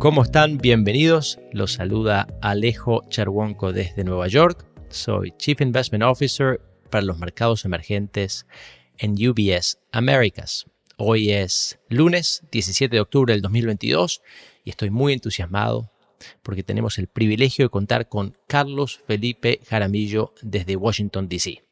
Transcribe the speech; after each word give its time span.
¿Cómo 0.00 0.22
están? 0.22 0.56
Bienvenidos. 0.56 1.38
Los 1.52 1.74
saluda 1.74 2.26
Alejo 2.40 3.04
Cherwonko 3.10 3.74
desde 3.74 4.02
Nueva 4.02 4.28
York. 4.28 4.64
Soy 4.88 5.34
Chief 5.36 5.60
Investment 5.60 6.04
Officer 6.04 6.58
para 6.88 7.04
los 7.04 7.18
mercados 7.18 7.66
emergentes 7.66 8.46
en 8.96 9.12
UBS 9.12 9.78
Americas. 9.92 10.64
Hoy 10.96 11.32
es 11.32 11.78
lunes 11.90 12.42
17 12.50 12.96
de 12.96 13.00
octubre 13.00 13.34
del 13.34 13.42
2022 13.42 14.22
y 14.64 14.70
estoy 14.70 14.88
muy 14.88 15.12
entusiasmado 15.12 15.92
porque 16.42 16.62
tenemos 16.62 16.96
el 16.96 17.06
privilegio 17.06 17.66
de 17.66 17.70
contar 17.70 18.08
con 18.08 18.38
Carlos 18.46 19.02
Felipe 19.06 19.60
Jaramillo 19.68 20.32
desde 20.40 20.76
Washington, 20.76 21.28
D.C. 21.28 21.62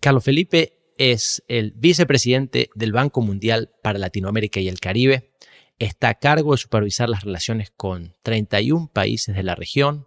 Carlos 0.00 0.24
Felipe 0.24 0.72
es 0.98 1.44
el 1.46 1.70
vicepresidente 1.76 2.70
del 2.74 2.90
Banco 2.90 3.22
Mundial 3.22 3.70
para 3.84 4.00
Latinoamérica 4.00 4.58
y 4.58 4.66
el 4.66 4.80
Caribe. 4.80 5.30
Está 5.78 6.08
a 6.08 6.14
cargo 6.14 6.52
de 6.52 6.58
supervisar 6.58 7.10
las 7.10 7.22
relaciones 7.22 7.70
con 7.76 8.14
31 8.22 8.90
países 8.92 9.36
de 9.36 9.42
la 9.42 9.54
región. 9.54 10.06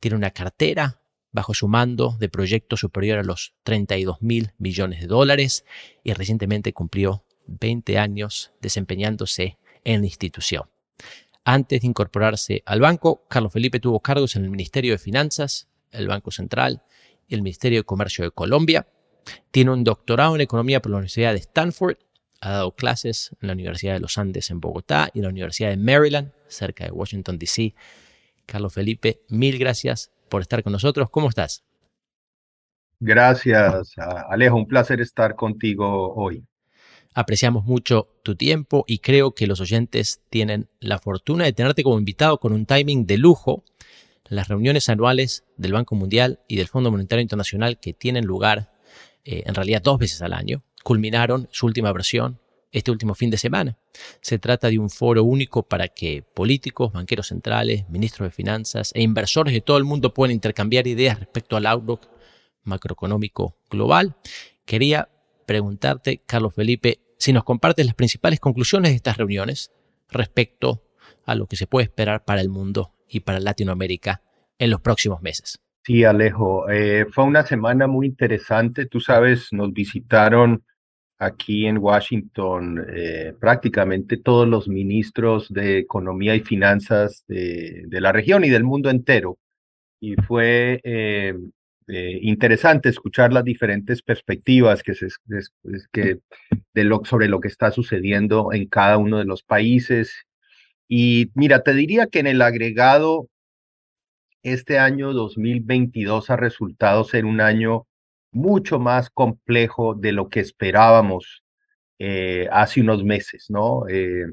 Tiene 0.00 0.18
una 0.18 0.32
cartera 0.32 1.00
bajo 1.30 1.54
su 1.54 1.66
mando 1.66 2.16
de 2.20 2.28
proyectos 2.28 2.80
superior 2.80 3.18
a 3.18 3.22
los 3.22 3.54
32 3.62 4.20
mil 4.20 4.52
millones 4.58 5.00
de 5.00 5.06
dólares 5.06 5.64
y 6.04 6.12
recientemente 6.12 6.74
cumplió 6.74 7.24
20 7.46 7.96
años 7.98 8.52
desempeñándose 8.60 9.56
en 9.84 10.02
la 10.02 10.06
institución. 10.06 10.64
Antes 11.44 11.80
de 11.80 11.86
incorporarse 11.86 12.62
al 12.66 12.80
banco, 12.80 13.24
Carlos 13.28 13.52
Felipe 13.52 13.80
tuvo 13.80 14.00
cargos 14.00 14.36
en 14.36 14.44
el 14.44 14.50
Ministerio 14.50 14.92
de 14.92 14.98
Finanzas, 14.98 15.68
el 15.90 16.06
Banco 16.06 16.30
Central 16.30 16.82
y 17.26 17.34
el 17.34 17.42
Ministerio 17.42 17.80
de 17.80 17.84
Comercio 17.84 18.24
de 18.24 18.30
Colombia. 18.30 18.86
Tiene 19.50 19.70
un 19.70 19.84
doctorado 19.84 20.34
en 20.34 20.42
Economía 20.42 20.82
por 20.82 20.90
la 20.90 20.98
Universidad 20.98 21.32
de 21.32 21.38
Stanford. 21.38 21.96
Ha 22.44 22.50
dado 22.50 22.74
clases 22.74 23.30
en 23.40 23.46
la 23.46 23.52
Universidad 23.52 23.94
de 23.94 24.00
los 24.00 24.18
Andes 24.18 24.50
en 24.50 24.60
Bogotá 24.60 25.10
y 25.14 25.20
en 25.20 25.22
la 25.22 25.28
Universidad 25.30 25.70
de 25.70 25.76
Maryland, 25.76 26.32
cerca 26.48 26.84
de 26.84 26.90
Washington, 26.90 27.38
D.C. 27.38 27.72
Carlos 28.46 28.74
Felipe, 28.74 29.20
mil 29.28 29.60
gracias 29.60 30.10
por 30.28 30.42
estar 30.42 30.60
con 30.64 30.72
nosotros. 30.72 31.08
¿Cómo 31.08 31.28
estás? 31.28 31.62
Gracias, 32.98 33.94
Alejo. 34.28 34.56
Un 34.56 34.66
placer 34.66 35.00
estar 35.00 35.36
contigo 35.36 36.14
hoy. 36.14 36.44
Apreciamos 37.14 37.64
mucho 37.64 38.08
tu 38.24 38.34
tiempo 38.34 38.82
y 38.88 38.98
creo 38.98 39.36
que 39.36 39.46
los 39.46 39.60
oyentes 39.60 40.20
tienen 40.28 40.68
la 40.80 40.98
fortuna 40.98 41.44
de 41.44 41.52
tenerte 41.52 41.84
como 41.84 41.96
invitado 41.96 42.40
con 42.40 42.52
un 42.52 42.66
timing 42.66 43.06
de 43.06 43.18
lujo. 43.18 43.62
Las 44.28 44.48
reuniones 44.48 44.88
anuales 44.88 45.44
del 45.56 45.74
Banco 45.74 45.94
Mundial 45.94 46.40
y 46.48 46.56
del 46.56 46.66
Fondo 46.66 46.90
Monetario 46.90 47.22
Internacional 47.22 47.78
que 47.78 47.92
tienen 47.92 48.24
lugar 48.24 48.72
eh, 49.24 49.44
en 49.46 49.54
realidad 49.54 49.82
dos 49.82 49.98
veces 49.98 50.20
al 50.22 50.32
año, 50.32 50.64
culminaron 50.82 51.48
su 51.50 51.66
última 51.66 51.92
versión 51.92 52.40
este 52.72 52.90
último 52.90 53.14
fin 53.14 53.30
de 53.30 53.36
semana. 53.36 53.76
Se 54.20 54.38
trata 54.38 54.68
de 54.68 54.78
un 54.78 54.90
foro 54.90 55.24
único 55.24 55.62
para 55.62 55.88
que 55.88 56.22
políticos, 56.22 56.92
banqueros 56.92 57.28
centrales, 57.28 57.88
ministros 57.88 58.26
de 58.26 58.30
finanzas 58.30 58.92
e 58.94 59.02
inversores 59.02 59.52
de 59.52 59.60
todo 59.60 59.76
el 59.76 59.84
mundo 59.84 60.14
puedan 60.14 60.32
intercambiar 60.32 60.86
ideas 60.86 61.18
respecto 61.18 61.56
al 61.56 61.66
outlook 61.66 62.08
macroeconómico 62.64 63.56
global. 63.70 64.16
Quería 64.64 65.08
preguntarte, 65.46 66.22
Carlos 66.24 66.54
Felipe, 66.54 67.00
si 67.18 67.32
nos 67.32 67.44
compartes 67.44 67.84
las 67.84 67.94
principales 67.94 68.40
conclusiones 68.40 68.92
de 68.92 68.96
estas 68.96 69.18
reuniones 69.18 69.70
respecto 70.08 70.82
a 71.24 71.34
lo 71.34 71.46
que 71.46 71.56
se 71.56 71.66
puede 71.66 71.84
esperar 71.84 72.24
para 72.24 72.40
el 72.40 72.48
mundo 72.48 72.94
y 73.08 73.20
para 73.20 73.38
Latinoamérica 73.38 74.22
en 74.58 74.70
los 74.70 74.80
próximos 74.80 75.20
meses. 75.22 75.60
Sí, 75.84 76.04
Alejo, 76.04 76.70
eh, 76.70 77.06
fue 77.10 77.24
una 77.24 77.44
semana 77.44 77.86
muy 77.86 78.06
interesante. 78.06 78.86
Tú 78.86 79.00
sabes, 79.00 79.48
nos 79.52 79.72
visitaron 79.72 80.64
aquí 81.22 81.66
en 81.66 81.78
Washington 81.78 82.84
eh, 82.92 83.32
prácticamente 83.38 84.16
todos 84.16 84.48
los 84.48 84.68
ministros 84.68 85.48
de 85.52 85.78
Economía 85.78 86.34
y 86.34 86.40
Finanzas 86.40 87.24
de, 87.28 87.86
la 87.90 88.12
región 88.12 88.44
y 88.44 88.50
del 88.50 88.64
mundo 88.64 88.90
entero. 88.90 89.38
Y 90.00 90.16
fue 90.16 90.80
eh, 90.82 91.34
eh, 91.86 92.18
interesante 92.22 92.88
escuchar 92.88 93.32
las 93.32 93.44
diferentes 93.44 94.02
perspectivas 94.02 94.82
que, 94.82 94.94
se, 94.94 95.08
que 95.92 96.18
de 96.74 96.84
lo, 96.84 97.02
sobre 97.04 97.28
lo 97.28 97.40
que 97.40 97.48
está 97.48 97.70
sucediendo 97.70 98.52
en 98.52 98.66
cada 98.66 98.98
uno 98.98 99.18
de 99.18 99.24
los 99.24 99.44
países. 99.44 100.12
Y 100.88 101.30
mira, 101.34 101.62
te 101.62 101.72
diría 101.72 102.08
que 102.08 102.18
en 102.18 102.26
el 102.26 102.42
agregado, 102.42 103.28
este 104.42 104.80
año 104.80 105.12
2022 105.12 106.30
ha 106.30 106.36
resultado 106.36 107.04
ser 107.04 107.26
un 107.26 107.40
año 107.40 107.86
mucho 108.32 108.78
más 108.78 109.10
complejo 109.10 109.94
de 109.94 110.12
lo 110.12 110.28
que 110.28 110.40
esperábamos 110.40 111.42
eh, 111.98 112.48
hace 112.50 112.80
unos 112.80 113.04
meses, 113.04 113.46
¿no? 113.48 113.86
Eh, 113.88 114.24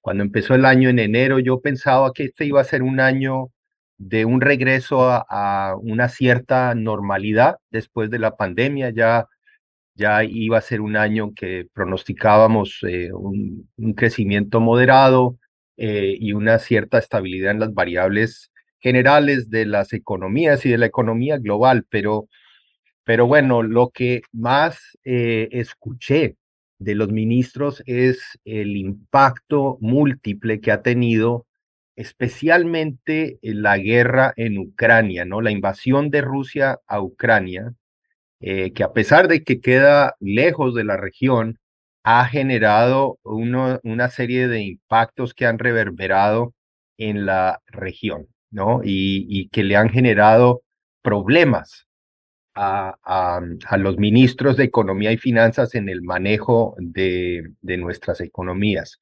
cuando 0.00 0.22
empezó 0.22 0.54
el 0.54 0.64
año 0.64 0.88
en 0.88 0.98
enero, 0.98 1.38
yo 1.40 1.60
pensaba 1.60 2.12
que 2.14 2.24
este 2.24 2.46
iba 2.46 2.60
a 2.60 2.64
ser 2.64 2.82
un 2.82 3.00
año 3.00 3.48
de 3.98 4.24
un 4.24 4.40
regreso 4.40 5.02
a, 5.10 5.74
una 5.82 6.08
cierta 6.08 6.74
normalidad 6.74 7.56
después 7.70 8.10
de 8.10 8.20
la 8.20 8.36
pandemia. 8.36 8.90
Ya, 8.90 9.26
ya 9.94 10.24
iba 10.24 10.58
a 10.58 10.62
ser 10.62 10.80
un 10.80 10.96
año 10.96 11.34
que 11.34 11.66
pronosticábamos 11.74 12.78
eh, 12.88 13.10
un, 13.12 13.68
crecimiento 13.94 14.60
moderado 14.60 15.36
y 15.80 16.32
una 16.32 16.58
cierta 16.58 16.98
estabilidad 16.98 17.52
en 17.52 17.60
las 17.60 17.72
variables 17.72 18.50
generales 18.80 19.48
de 19.50 19.64
las 19.66 19.92
economías 19.92 20.66
y 20.66 20.70
de 20.70 20.78
la 20.78 20.86
economía 20.86 21.38
global, 21.38 21.86
pero 21.88 22.28
pero 23.08 23.26
bueno, 23.26 23.62
lo 23.62 23.88
que 23.88 24.20
más 24.32 24.98
eh, 25.02 25.48
escuché 25.52 26.36
de 26.78 26.94
los 26.94 27.10
ministros 27.10 27.82
es 27.86 28.38
el 28.44 28.76
impacto 28.76 29.78
múltiple 29.80 30.60
que 30.60 30.72
ha 30.72 30.82
tenido 30.82 31.46
especialmente 31.96 33.38
la 33.40 33.78
guerra 33.78 34.34
en 34.36 34.58
Ucrania, 34.58 35.24
¿no? 35.24 35.40
La 35.40 35.50
invasión 35.50 36.10
de 36.10 36.20
Rusia 36.20 36.80
a 36.86 37.00
Ucrania, 37.00 37.72
eh, 38.40 38.74
que 38.74 38.84
a 38.84 38.92
pesar 38.92 39.26
de 39.26 39.42
que 39.42 39.62
queda 39.62 40.14
lejos 40.20 40.74
de 40.74 40.84
la 40.84 40.98
región, 40.98 41.58
ha 42.04 42.26
generado 42.26 43.18
una 43.22 44.10
serie 44.10 44.48
de 44.48 44.60
impactos 44.60 45.32
que 45.32 45.46
han 45.46 45.58
reverberado 45.58 46.52
en 46.98 47.24
la 47.24 47.62
región, 47.68 48.28
¿no? 48.50 48.82
y 48.84 49.48
que 49.48 49.64
le 49.64 49.76
han 49.76 49.88
generado 49.88 50.62
problemas 51.00 51.87
a, 52.58 53.76
los 53.78 53.98
ministros 53.98 54.56
de 54.56 54.64
Economía 54.64 55.12
y 55.12 55.16
Finanzas 55.16 55.74
en 55.74 55.88
el 55.88 56.02
manejo 56.02 56.74
de, 56.78 57.50
nuestras 57.62 58.20
economías. 58.20 58.98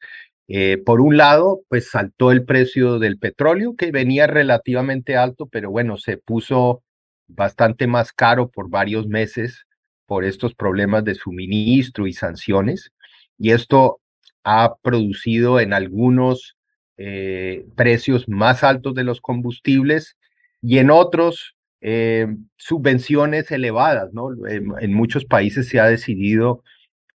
Eh, 0.48 0.78
por 0.84 1.00
un 1.00 1.16
lado, 1.16 1.62
pues 1.68 1.90
saltó 1.90 2.30
el 2.30 2.44
precio 2.44 2.98
del 2.98 3.18
petróleo, 3.18 3.74
que 3.76 3.90
venía 3.90 4.26
relativamente 4.26 5.16
alto, 5.16 5.46
pero 5.46 5.70
bueno, 5.70 5.96
se 5.96 6.18
puso 6.18 6.82
bastante 7.26 7.86
más 7.86 8.12
caro 8.12 8.48
por 8.50 8.70
varios 8.70 9.08
meses 9.08 9.66
por 10.06 10.24
estos 10.24 10.54
problemas 10.54 11.04
de 11.04 11.16
suministro 11.16 12.06
y 12.06 12.12
sanciones. 12.12 12.92
Y 13.38 13.50
esto 13.50 14.00
ha 14.44 14.76
producido 14.76 15.58
en 15.58 15.72
algunos 15.72 16.56
eh, 16.96 17.66
precios 17.74 18.28
más 18.28 18.62
altos 18.62 18.94
de 18.94 19.02
los 19.02 19.20
combustibles 19.20 20.16
y 20.62 20.78
en 20.78 20.90
otros 20.90 21.55
eh, 21.88 22.26
subvenciones 22.56 23.52
elevadas, 23.52 24.12
¿no? 24.12 24.30
En, 24.48 24.92
muchos 24.92 25.24
países 25.24 25.68
se 25.68 25.78
ha 25.78 25.86
decidido 25.86 26.64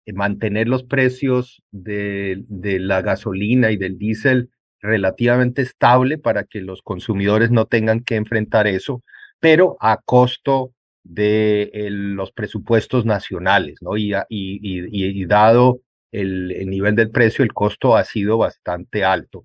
eh, 0.06 0.14
mantener 0.14 0.70
los 0.70 0.84
precios 0.84 1.62
de, 1.72 2.46
la 2.50 3.02
gasolina 3.02 3.72
y 3.72 3.76
del 3.76 3.98
diésel 3.98 4.50
relativamente 4.80 5.62
estable 5.62 6.18
para 6.18 6.46
que 6.46 6.62
los 6.62 6.82
consumidores 6.84 7.52
no 7.52 7.66
tengan 7.66 8.02
que 8.02 8.16
enfrentar 8.16 8.66
eso, 8.66 9.04
pero 9.42 9.76
a 9.82 10.00
costo 10.06 10.72
de 11.04 11.70
los 11.92 12.32
presupuestos 12.32 13.06
nacionales, 13.06 13.80
¿no? 13.82 13.98
Y, 13.98 15.26
dado 15.26 15.82
el, 16.14 16.70
nivel 16.70 16.96
del 16.96 17.12
precio, 17.12 17.44
el 17.44 17.52
costo 17.52 17.98
ha 17.98 18.06
sido 18.06 18.38
bastante 18.38 19.04
alto. 19.04 19.44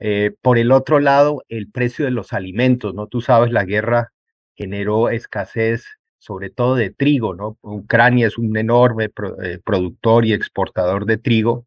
Eh, 0.00 0.32
por 0.42 0.58
el 0.58 0.72
otro 0.72 0.98
lado, 0.98 1.44
el 1.48 1.70
precio 1.70 2.04
de 2.04 2.10
los 2.10 2.32
alimentos, 2.32 2.92
¿no? 2.92 3.06
Tú 3.06 3.20
sabes, 3.20 3.52
la 3.52 3.64
guerra 3.64 4.12
generó 4.58 5.08
escasez 5.08 5.86
sobre 6.18 6.50
todo 6.50 6.74
de 6.74 6.90
trigo, 6.90 7.34
¿no? 7.34 7.56
Ucrania 7.62 8.26
es 8.26 8.38
un 8.38 8.56
enorme 8.56 9.08
eh, 9.42 9.60
productor 9.64 10.26
y 10.26 10.32
exportador 10.32 11.06
de 11.06 11.16
trigo 11.16 11.64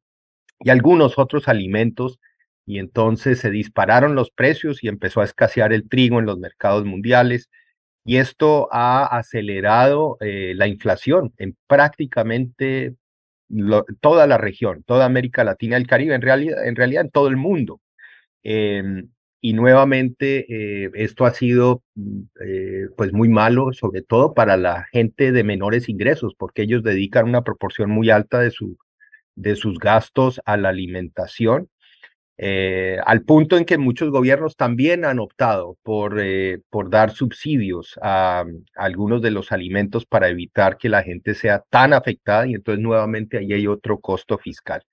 y 0.59 0.69
algunos 0.69 1.17
otros 1.17 1.47
alimentos 1.47 2.19
y 2.65 2.77
entonces 2.79 3.39
se 3.39 3.49
dispararon 3.49 4.13
los 4.13 4.29
precios 4.29 4.83
y 4.83 4.89
empezó 4.89 5.21
a 5.21 5.23
escasear 5.23 5.73
el 5.73 5.87
trigo 5.87 6.19
en 6.19 6.25
los 6.25 6.37
mercados 6.37 6.85
mundiales 6.85 7.49
y 8.03 8.17
esto 8.17 8.67
ha 8.71 9.05
acelerado 9.05 10.17
eh, 10.19 10.53
la 10.55 10.67
inflación 10.67 11.33
en 11.37 11.55
prácticamente 11.67 12.95
toda 14.01 14.27
la 14.27 14.37
región, 14.37 14.83
toda 14.83 15.05
América 15.05 15.43
Latina 15.43 15.77
y 15.77 15.81
el 15.81 15.87
Caribe, 15.87 16.15
en 16.15 16.21
realidad, 16.21 16.65
en 16.65 16.75
realidad 16.75 17.05
en 17.05 17.11
todo 17.11 17.27
el 17.27 17.37
mundo. 17.37 17.81
Em, 18.43 19.09
y 19.41 19.53
nuevamente 19.53 20.45
eh, 20.85 20.91
esto 20.93 21.25
ha 21.25 21.33
sido 21.33 21.83
mm, 21.95 22.21
eh, 22.45 22.87
pues 22.95 23.11
muy 23.11 23.27
malo, 23.27 23.73
sobre 23.73 24.03
todo 24.03 24.33
para 24.35 24.55
la 24.55 24.85
gente 24.91 25.31
de 25.31 25.43
menores 25.43 25.89
ingresos, 25.89 26.35
porque 26.37 26.61
ellos 26.61 26.83
dedican 26.83 27.27
una 27.27 27.43
proporción 27.43 27.89
muy 27.89 28.11
alta 28.11 28.39
de, 28.39 28.51
su, 28.51 28.77
de 29.35 29.55
sus 29.55 29.79
gastos 29.79 30.41
a 30.45 30.57
la 30.57 30.69
alimentación. 30.69 31.69
eh, 32.37 32.97
al 33.05 33.23
punto 33.23 33.57
en 33.57 33.65
que 33.65 33.77
muchos 33.77 34.09
gobiernos 34.11 34.55
también 34.57 35.05
han 35.05 35.19
optado 35.19 35.77
por, 35.83 36.21
por 36.69 36.89
dar 36.89 37.11
subsidios 37.11 37.99
a, 38.01 38.45
algunos 38.75 39.21
de 39.21 39.31
los 39.31 39.51
alimentos 39.51 40.05
para 40.05 40.29
evitar 40.29 40.77
que 40.77 40.89
la 40.89 41.03
gente 41.03 41.35
sea 41.35 41.63
tan 41.69 41.93
afectada 41.93 42.47
y 42.47 42.55
entonces 42.55 42.81
nuevamente 42.83 43.37
ahí 43.37 43.53
hay 43.53 43.67
otro 43.67 43.99
costo 43.99 44.37
fiscal. 44.37 44.83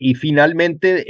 Y 0.00 0.14
finalmente, 0.14 1.04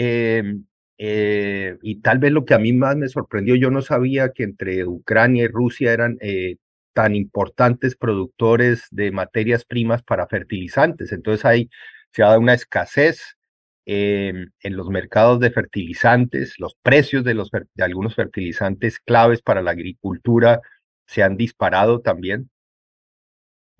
y 0.98 2.00
tal 2.00 2.18
vez 2.18 2.32
lo 2.32 2.44
que 2.44 2.54
a 2.54 2.58
mí 2.58 2.72
más 2.72 2.96
me 2.96 3.08
sorprendió, 3.08 3.54
yo 3.54 3.70
no 3.70 3.82
sabía 3.82 4.32
que 4.32 4.42
entre 4.42 4.84
Ucrania 4.84 5.44
y 5.44 5.48
Rusia 5.48 5.92
eran 5.92 6.18
tan 6.92 7.14
importantes 7.14 7.96
productores 7.96 8.88
de 8.90 9.12
materias 9.12 9.64
primas 9.64 10.02
para 10.02 10.26
fertilizantes. 10.26 11.12
Entonces 11.12 11.44
ahí 11.44 11.70
se 12.12 12.22
ha 12.22 12.28
dado 12.28 12.40
una 12.40 12.54
escasez 12.54 13.36
en 13.86 14.50
los 14.64 14.88
mercados 14.90 15.40
de 15.40 15.50
fertilizantes, 15.50 16.54
los 16.58 16.74
precios 16.82 17.24
de, 17.24 17.34
los, 17.34 17.50
de 17.50 17.84
algunos 17.84 18.14
fertilizantes 18.14 18.98
claves 19.00 19.40
para 19.40 19.62
la 19.62 19.70
agricultura 19.70 20.60
se 21.06 21.22
han 21.22 21.36
disparado 21.36 22.00
también. 22.00 22.50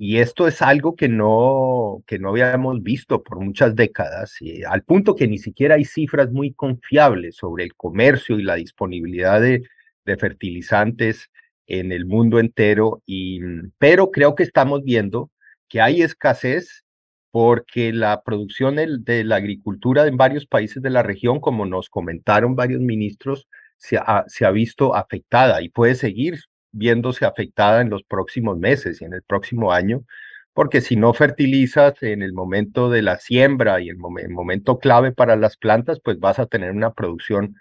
Y 0.01 0.19
esto 0.19 0.47
es 0.47 0.63
algo 0.63 0.95
que 0.95 1.09
no, 1.09 2.05
que 2.07 2.21
no 2.21 2.31
habíamos 2.31 2.83
visto 2.85 3.25
por 3.25 3.41
muchas 3.41 3.75
décadas, 3.75 4.39
al 4.69 4.85
punto 4.85 5.17
que 5.17 5.27
ni 5.27 5.39
siquiera 5.39 5.75
hay 5.75 5.85
cifras 5.85 6.31
muy 6.31 6.55
confiables 6.55 7.37
sobre 7.37 7.65
el 7.65 7.75
comercio 7.75 8.39
y 8.39 8.45
la 8.45 8.55
disponibilidad 8.55 9.41
de, 9.41 9.65
de 10.05 10.17
fertilizantes 10.17 11.31
en 11.67 11.91
el 11.91 12.07
mundo 12.07 12.39
entero, 12.39 13.03
y, 13.07 13.41
pero 13.79 14.11
creo 14.13 14.37
que 14.37 14.45
estamos 14.45 14.85
viendo 14.85 15.31
que 15.69 15.81
hay 15.81 16.03
escasez 16.03 16.85
porque 17.31 17.93
la 17.93 18.23
producción 18.23 18.77
de 18.77 19.25
la 19.25 19.37
agricultura 19.37 20.07
en 20.07 20.17
varios 20.17 20.47
países 20.47 20.83
de 20.83 20.91
la 20.91 21.03
región, 21.03 21.41
como 21.41 21.67
nos 21.67 21.91
comentaron 21.91 22.57
varios 22.57 22.81
ministros, 22.81 23.49
se 23.77 23.99
ha, 23.99 24.25
se 24.29 24.47
ha 24.47 24.51
visto 24.51 24.95
afectada 24.95 25.61
y 25.61 25.69
puede 25.69 25.95
seguir 25.95 26.39
viéndose 26.73 27.25
afectada 27.25 27.81
en 27.81 27.91
los 27.91 28.03
próximos 28.05 28.59
meses 28.59 29.01
y 29.01 29.05
en 29.05 29.15
el 29.15 29.23
próximo 29.23 29.73
año, 29.73 30.05
porque 30.53 30.81
si 30.81 30.97
no 30.97 31.15
fertilizas 31.15 32.03
en 32.03 32.23
el 32.23 32.33
momento 32.33 32.91
de 32.91 33.03
la 33.03 33.19
siembra 33.19 33.81
y 33.81 33.91
el, 33.91 33.97
el 34.21 34.31
momento 34.31 34.79
clave 34.79 35.13
para 35.13 35.37
las 35.37 35.57
plantas, 35.57 36.01
pues 36.03 36.19
vas 36.19 36.39
a 36.39 36.47
tener 36.47 36.73
una 36.73 36.93
producción 36.93 37.55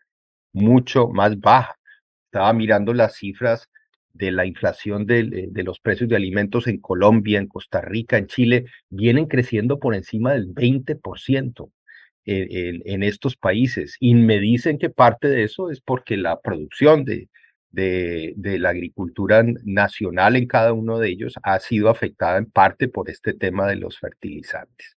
mucho 0.52 1.08
más 1.08 1.40
baja. 1.40 1.76
Estaba 2.26 2.54
mirando 2.54 2.94
las 2.94 3.16
cifras 3.16 3.70
de 4.14 4.32
la 4.32 4.46
inflación 4.46 5.06
eh, 5.10 5.48
de, 5.52 5.64
los 5.64 5.80
precios 5.80 6.10
de 6.10 6.16
alimentos 6.16 6.68
en 6.68 6.80
Colombia, 6.80 7.40
en 7.40 7.48
Costa 7.48 7.82
Rica, 7.82 8.18
en 8.18 8.28
Chile, 8.28 8.66
vienen 8.90 9.28
creciendo 9.28 9.80
por 9.80 9.96
encima 9.96 10.34
del 10.34 10.54
20% 10.54 11.70
en, 12.26 12.82
en, 12.84 13.04
estos 13.04 13.38
países. 13.38 13.96
Y 14.00 14.16
me 14.16 14.40
dicen 14.40 14.80
que 14.80 14.90
parte 14.90 15.30
de 15.30 15.44
eso 15.44 15.70
es 15.70 15.82
porque 15.82 16.18
la 16.18 16.42
producción 16.42 17.06
de, 17.06 17.30
de, 17.78 18.58
la 18.60 18.70
agricultura 18.70 19.44
nacional 19.64 20.36
en 20.36 20.48
cada 20.48 20.74
uno 20.74 20.98
de 20.98 21.10
ellos 21.10 21.36
ha 21.44 21.60
sido 21.60 21.90
afectada 21.90 22.38
en 22.38 22.48
parte 22.48 22.88
por 22.88 23.10
este 23.10 23.34
tema 23.34 23.68
de 23.68 23.76
los 23.76 24.00
fertilizantes. 24.00 24.98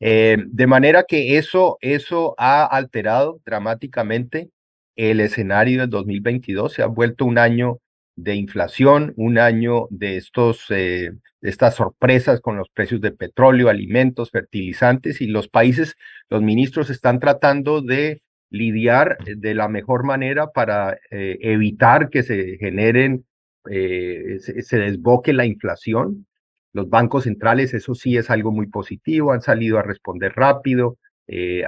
Eh, 0.00 0.38
de 0.46 0.66
manera 0.66 1.04
que 1.04 1.36
eso, 1.36 1.76
eso 1.80 2.34
ha 2.38 2.64
alterado 2.64 3.40
dramáticamente 3.44 4.50
el 4.96 5.20
escenario 5.20 5.80
del 5.80 5.90
2022, 5.90 6.72
se 6.72 6.82
ha 6.82 6.86
vuelto 6.86 7.24
un 7.24 7.38
año 7.38 7.78
de 8.16 8.34
inflación, 8.34 9.12
un 9.16 9.38
año 9.38 9.86
de, 9.90 10.16
estos, 10.16 10.64
eh, 10.70 11.12
estas 11.42 11.76
sorpresas 11.76 12.40
con 12.40 12.56
los 12.56 12.68
precios 12.70 13.00
de 13.00 13.12
petróleo, 13.12 13.68
alimentos, 13.68 14.30
fertilizantes, 14.30 15.20
y 15.20 15.26
los 15.26 15.48
países, 15.48 15.94
los 16.30 16.42
ministros 16.42 16.90
están 16.90 17.20
tratando 17.20 17.80
de 17.82 18.22
lidiar 18.50 19.18
de 19.24 19.54
la 19.54 19.68
mejor 19.68 20.04
manera 20.04 20.48
para 20.48 20.98
eh, 21.10 21.38
evitar 21.40 22.08
que 22.10 22.22
se 22.22 22.56
generen, 22.58 23.24
eh, 23.70 24.38
se, 24.40 24.78
desboque 24.78 25.32
la 25.32 25.46
inflación. 25.46 26.26
Los 26.72 26.88
bancos 26.88 27.24
centrales, 27.24 27.74
eso 27.74 27.94
sí 27.94 28.16
es 28.16 28.30
algo 28.30 28.52
muy 28.52 28.66
positivo, 28.66 29.32
han 29.32 29.42
salido 29.42 29.78
a 29.78 29.82
responder 29.82 30.32
rápido, 30.34 30.98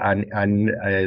han, 0.00 0.27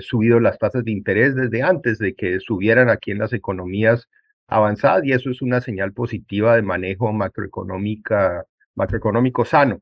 subido 0.01 0.39
las 0.39 0.59
tasas 0.59 0.83
de 0.85 0.91
interés 0.91 1.35
desde 1.35 1.63
antes 1.63 1.97
de 1.97 2.13
que 2.13 2.39
subieran 2.39 2.89
aquí 2.89 3.11
en 3.11 3.19
las 3.19 3.33
economías 3.33 4.07
avanzadas 4.47 5.05
y 5.05 5.11
eso 5.11 5.29
es 5.31 5.41
una 5.41 5.61
señal 5.61 5.93
positiva 5.93 6.55
de 6.55 6.61
manejo 6.61 7.11
macroeconómica, 7.11 8.45
macroeconómico 8.75 9.45
sano. 9.45 9.81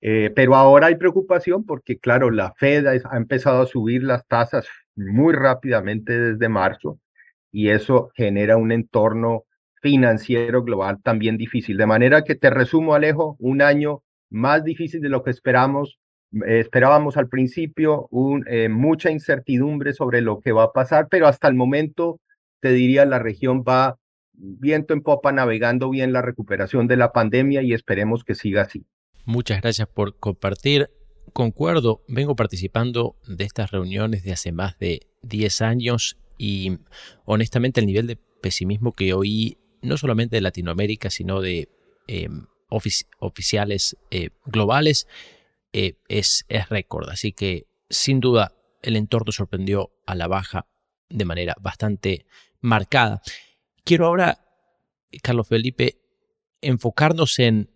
Eh, 0.00 0.30
pero 0.34 0.54
ahora 0.54 0.88
hay 0.88 0.96
preocupación 0.96 1.64
porque, 1.64 1.98
claro, 1.98 2.30
la 2.30 2.52
Fed 2.58 2.86
ha 2.86 3.16
empezado 3.16 3.62
a 3.62 3.66
subir 3.66 4.02
las 4.02 4.26
tasas 4.26 4.66
muy 4.96 5.34
rápidamente 5.34 6.18
desde 6.18 6.48
marzo 6.48 6.98
y 7.50 7.68
eso 7.68 8.10
genera 8.14 8.56
un 8.56 8.72
entorno 8.72 9.44
financiero 9.80 10.62
global 10.62 10.98
también 11.02 11.36
difícil. 11.36 11.76
De 11.76 11.86
manera 11.86 12.24
que 12.24 12.34
te 12.34 12.50
resumo, 12.50 12.94
Alejo, 12.94 13.36
un 13.38 13.62
año 13.62 14.02
más 14.30 14.64
difícil 14.64 15.00
de 15.00 15.08
lo 15.08 15.22
que 15.22 15.30
esperamos, 15.30 15.98
eh, 16.46 16.60
esperábamos 16.60 17.16
al 17.16 17.28
principio, 17.28 18.08
eh, 18.46 18.68
mucha 18.68 19.10
incertidumbre 19.10 19.92
sobre 19.92 20.20
lo 20.20 20.40
que 20.40 20.52
va 20.52 20.64
a 20.64 20.72
pasar, 20.72 21.06
pero 21.08 21.28
hasta 21.28 21.46
el 21.46 21.54
momento 21.54 22.18
te 22.60 22.72
diría, 22.72 23.04
la 23.04 23.18
región 23.18 23.62
va 23.62 23.98
viento 24.32 24.94
en 24.94 25.02
popa, 25.02 25.30
navegando 25.32 25.90
bien 25.90 26.12
la 26.12 26.22
recuperación 26.22 26.88
de 26.88 26.96
la 26.96 27.12
pandemia 27.12 27.62
y 27.62 27.72
esperemos 27.72 28.24
que 28.24 28.34
siga 28.34 28.62
así. 28.62 28.84
Muchas 29.26 29.60
gracias 29.60 29.86
por 29.86 30.18
compartir. 30.18 30.88
Concuerdo, 31.34 32.04
vengo 32.06 32.36
participando 32.36 33.16
de 33.26 33.42
estas 33.42 33.72
reuniones 33.72 34.22
de 34.22 34.32
hace 34.32 34.52
más 34.52 34.78
de 34.78 35.08
10 35.22 35.62
años 35.62 36.16
y 36.38 36.78
honestamente 37.24 37.80
el 37.80 37.86
nivel 37.86 38.06
de 38.06 38.14
pesimismo 38.40 38.92
que 38.92 39.14
oí, 39.14 39.58
no 39.82 39.96
solamente 39.96 40.36
de 40.36 40.42
Latinoamérica, 40.42 41.10
sino 41.10 41.40
de 41.40 41.68
em, 42.06 42.46
oficiales 43.18 43.96
eh, 44.12 44.30
globales, 44.46 45.08
eh, 45.72 45.96
es, 46.06 46.44
es 46.48 46.68
récord. 46.68 47.10
Así 47.10 47.32
que 47.32 47.66
sin 47.90 48.20
duda 48.20 48.54
el 48.80 48.94
entorno 48.94 49.32
sorprendió 49.32 49.90
a 50.06 50.14
la 50.14 50.28
baja 50.28 50.68
de 51.08 51.24
manera 51.24 51.56
bastante 51.60 52.26
marcada. 52.60 53.22
Quiero 53.82 54.06
ahora, 54.06 54.38
Carlos 55.20 55.48
Felipe, 55.48 55.98
enfocarnos 56.60 57.40
en 57.40 57.70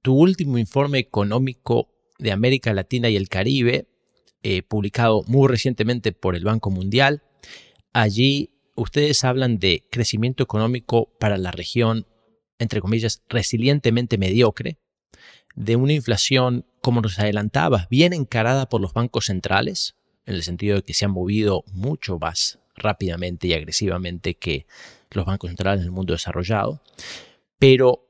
tu 0.00 0.14
último 0.14 0.58
informe 0.58 1.00
económico 1.00 1.88
de 2.20 2.32
América 2.32 2.72
Latina 2.72 3.08
y 3.08 3.16
el 3.16 3.28
Caribe, 3.28 3.86
eh, 4.42 4.62
publicado 4.62 5.22
muy 5.26 5.48
recientemente 5.48 6.12
por 6.12 6.34
el 6.34 6.44
Banco 6.44 6.70
Mundial. 6.70 7.22
Allí 7.92 8.50
ustedes 8.74 9.24
hablan 9.24 9.58
de 9.58 9.84
crecimiento 9.90 10.42
económico 10.42 11.12
para 11.18 11.36
la 11.36 11.50
región, 11.50 12.06
entre 12.58 12.80
comillas, 12.80 13.22
resilientemente 13.28 14.18
mediocre, 14.18 14.78
de 15.54 15.76
una 15.76 15.92
inflación, 15.92 16.64
como 16.80 17.00
nos 17.00 17.18
adelantabas, 17.18 17.88
bien 17.88 18.12
encarada 18.12 18.68
por 18.68 18.80
los 18.80 18.94
bancos 18.94 19.26
centrales, 19.26 19.96
en 20.24 20.34
el 20.34 20.42
sentido 20.42 20.76
de 20.76 20.82
que 20.82 20.94
se 20.94 21.04
han 21.04 21.10
movido 21.10 21.64
mucho 21.72 22.18
más 22.18 22.60
rápidamente 22.76 23.48
y 23.48 23.54
agresivamente 23.54 24.34
que 24.34 24.66
los 25.10 25.26
bancos 25.26 25.50
centrales 25.50 25.82
del 25.82 25.90
mundo 25.90 26.12
desarrollado, 26.12 26.82
pero 27.58 28.06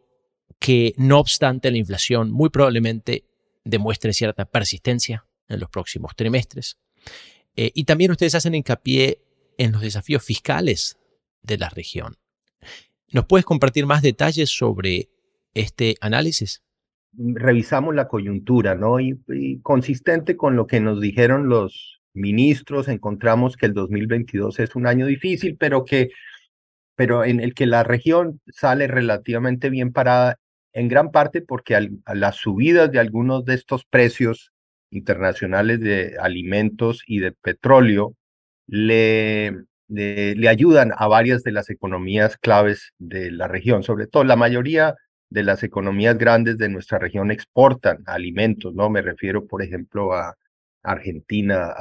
que 0.58 0.94
no 0.96 1.18
obstante 1.18 1.70
la 1.70 1.78
inflación 1.78 2.30
muy 2.30 2.50
probablemente 2.50 3.24
demuestre 3.64 4.12
cierta 4.12 4.44
persistencia 4.44 5.26
en 5.48 5.60
los 5.60 5.70
próximos 5.70 6.14
trimestres. 6.16 6.78
Eh, 7.56 7.70
y 7.74 7.84
también 7.84 8.10
ustedes 8.10 8.34
hacen 8.34 8.54
hincapié 8.54 9.22
en 9.58 9.72
los 9.72 9.82
desafíos 9.82 10.24
fiscales 10.24 10.98
de 11.42 11.58
la 11.58 11.68
región. 11.68 12.16
¿Nos 13.12 13.26
puedes 13.26 13.44
compartir 13.44 13.86
más 13.86 14.02
detalles 14.02 14.50
sobre 14.50 15.10
este 15.54 15.96
análisis? 16.00 16.62
Revisamos 17.12 17.94
la 17.94 18.06
coyuntura, 18.06 18.76
¿no? 18.76 19.00
y 19.00 19.60
consistente 19.62 20.36
con 20.36 20.54
lo 20.54 20.66
que 20.66 20.80
nos 20.80 21.00
dijeron 21.00 21.48
los 21.48 22.00
ministros, 22.12 22.88
encontramos 22.88 23.56
que 23.56 23.66
el 23.66 23.74
2022 23.74 24.60
es 24.60 24.74
un 24.76 24.86
año 24.86 25.06
difícil, 25.06 25.56
pero 25.56 25.84
que 25.84 26.10
pero 26.96 27.24
en 27.24 27.40
el 27.40 27.54
que 27.54 27.64
la 27.64 27.82
región 27.82 28.42
sale 28.48 28.86
relativamente 28.86 29.70
bien 29.70 29.90
parada, 29.90 30.38
en 30.72 30.88
gran 30.88 31.10
parte 31.10 31.42
porque 31.42 31.78
las 32.06 32.36
subidas 32.36 32.90
de 32.90 33.00
algunos 33.00 33.44
de 33.44 33.54
estos 33.54 33.84
precios 33.84 34.52
internacionales 34.90 35.80
de 35.80 36.16
alimentos 36.20 37.02
y 37.06 37.20
de 37.20 37.32
petróleo 37.32 38.14
le, 38.66 39.56
le, 39.88 40.34
le, 40.34 40.48
ayudan 40.48 40.92
a 40.96 41.06
varias 41.08 41.42
de 41.42 41.52
las 41.52 41.70
economías 41.70 42.36
claves 42.36 42.92
de 42.98 43.30
la 43.30 43.48
región, 43.48 43.82
sobre 43.82 44.06
todo 44.06 44.24
la 44.24 44.36
mayoría 44.36 44.94
de 45.30 45.44
las 45.44 45.62
economías 45.62 46.18
grandes 46.18 46.58
de 46.58 46.68
nuestra 46.68 46.98
región 46.98 47.30
exportan 47.30 48.02
alimentos, 48.06 48.74
¿no? 48.74 48.90
Me 48.90 49.00
refiero, 49.00 49.46
por 49.46 49.62
ejemplo, 49.62 50.12
a 50.12 50.36
Argentina, 50.82 51.72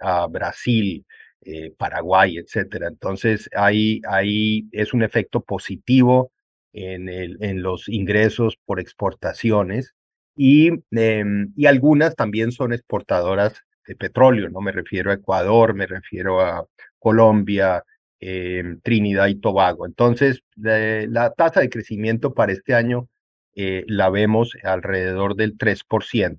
a, 0.00 0.26
Brasil, 0.28 1.04
eh, 1.42 1.72
Paraguay, 1.76 2.38
etcétera. 2.38 2.88
Entonces, 2.88 3.50
ahí, 3.54 4.00
ahí 4.08 4.66
es 4.72 4.94
un 4.94 5.02
efecto 5.02 5.42
positivo 5.42 6.32
en, 6.76 7.62
los 7.62 7.88
ingresos 7.88 8.58
por 8.64 8.80
exportaciones 8.80 9.94
y, 10.36 10.70
em, 10.92 11.52
y 11.56 11.66
algunas 11.66 12.14
también 12.14 12.52
son 12.52 12.72
exportadoras 12.72 13.66
petróleo, 13.94 14.48
¿no? 14.50 14.60
Me 14.60 14.72
refiero 14.72 15.10
a 15.10 15.14
Ecuador, 15.14 15.74
me 15.74 15.86
refiero 15.86 16.40
a 16.40 16.66
Colombia, 16.98 17.84
eh, 18.20 18.76
Trinidad 18.82 19.28
y 19.28 19.36
Tobago. 19.36 19.86
Entonces, 19.86 20.42
la 20.56 21.32
tasa 21.36 21.60
de 21.60 21.70
crecimiento 21.70 22.34
para 22.34 22.52
este 22.52 22.74
año 22.74 23.08
eh, 23.54 23.84
la 23.86 24.10
vemos 24.10 24.56
alrededor 24.64 25.36
del 25.36 25.56
3%. 25.56 26.38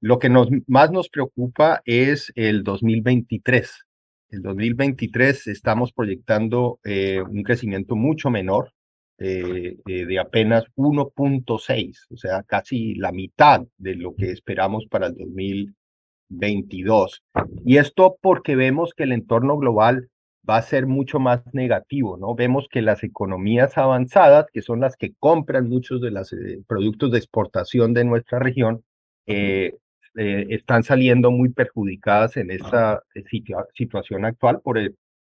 Lo 0.00 0.18
que 0.18 0.28
más 0.66 0.90
nos 0.90 1.08
preocupa 1.08 1.80
es 1.86 2.32
el 2.34 2.62
2023. 2.62 3.86
El 4.28 4.42
2023 4.42 5.46
estamos 5.46 5.92
proyectando 5.92 6.78
eh, 6.84 7.22
un 7.22 7.42
crecimiento 7.42 7.96
mucho 7.96 8.28
menor, 8.30 8.72
de 9.18 10.18
apenas 10.20 10.64
1.6, 10.76 12.06
o 12.10 12.16
sea, 12.16 12.42
casi 12.42 12.94
la 12.96 13.12
mitad 13.12 13.62
de 13.78 13.94
lo 13.94 14.14
que 14.14 14.32
esperamos 14.32 14.86
para 14.86 15.06
el 15.06 15.14
2022. 15.14 17.22
Y 17.64 17.76
esto 17.76 18.16
porque 18.20 18.56
vemos 18.56 18.92
que 18.94 19.04
el 19.04 19.12
entorno 19.12 19.56
global 19.56 20.10
va 20.48 20.58
a 20.58 20.62
ser 20.62 20.86
mucho 20.86 21.18
más 21.18 21.42
negativo, 21.52 22.16
¿no? 22.16 22.34
Vemos 22.34 22.68
que 22.70 22.82
las 22.82 23.02
economías 23.02 23.78
avanzadas, 23.78 24.46
que 24.52 24.62
son 24.62 24.80
las 24.80 24.96
que 24.96 25.14
compran 25.18 25.68
muchos 25.68 26.00
de 26.00 26.10
los 26.10 26.32
eh, 26.32 26.60
productos 26.66 27.12
de 27.12 27.18
exportación 27.18 27.94
de 27.94 28.04
nuestra 28.04 28.38
región, 28.38 28.84
eh, 29.26 29.74
eh, 30.16 30.46
están 30.50 30.82
saliendo 30.82 31.30
muy 31.30 31.48
perjudicadas 31.48 32.36
en 32.36 32.50
esta 32.50 33.02
situación 33.74 34.24
actual 34.24 34.60
por 34.60 34.78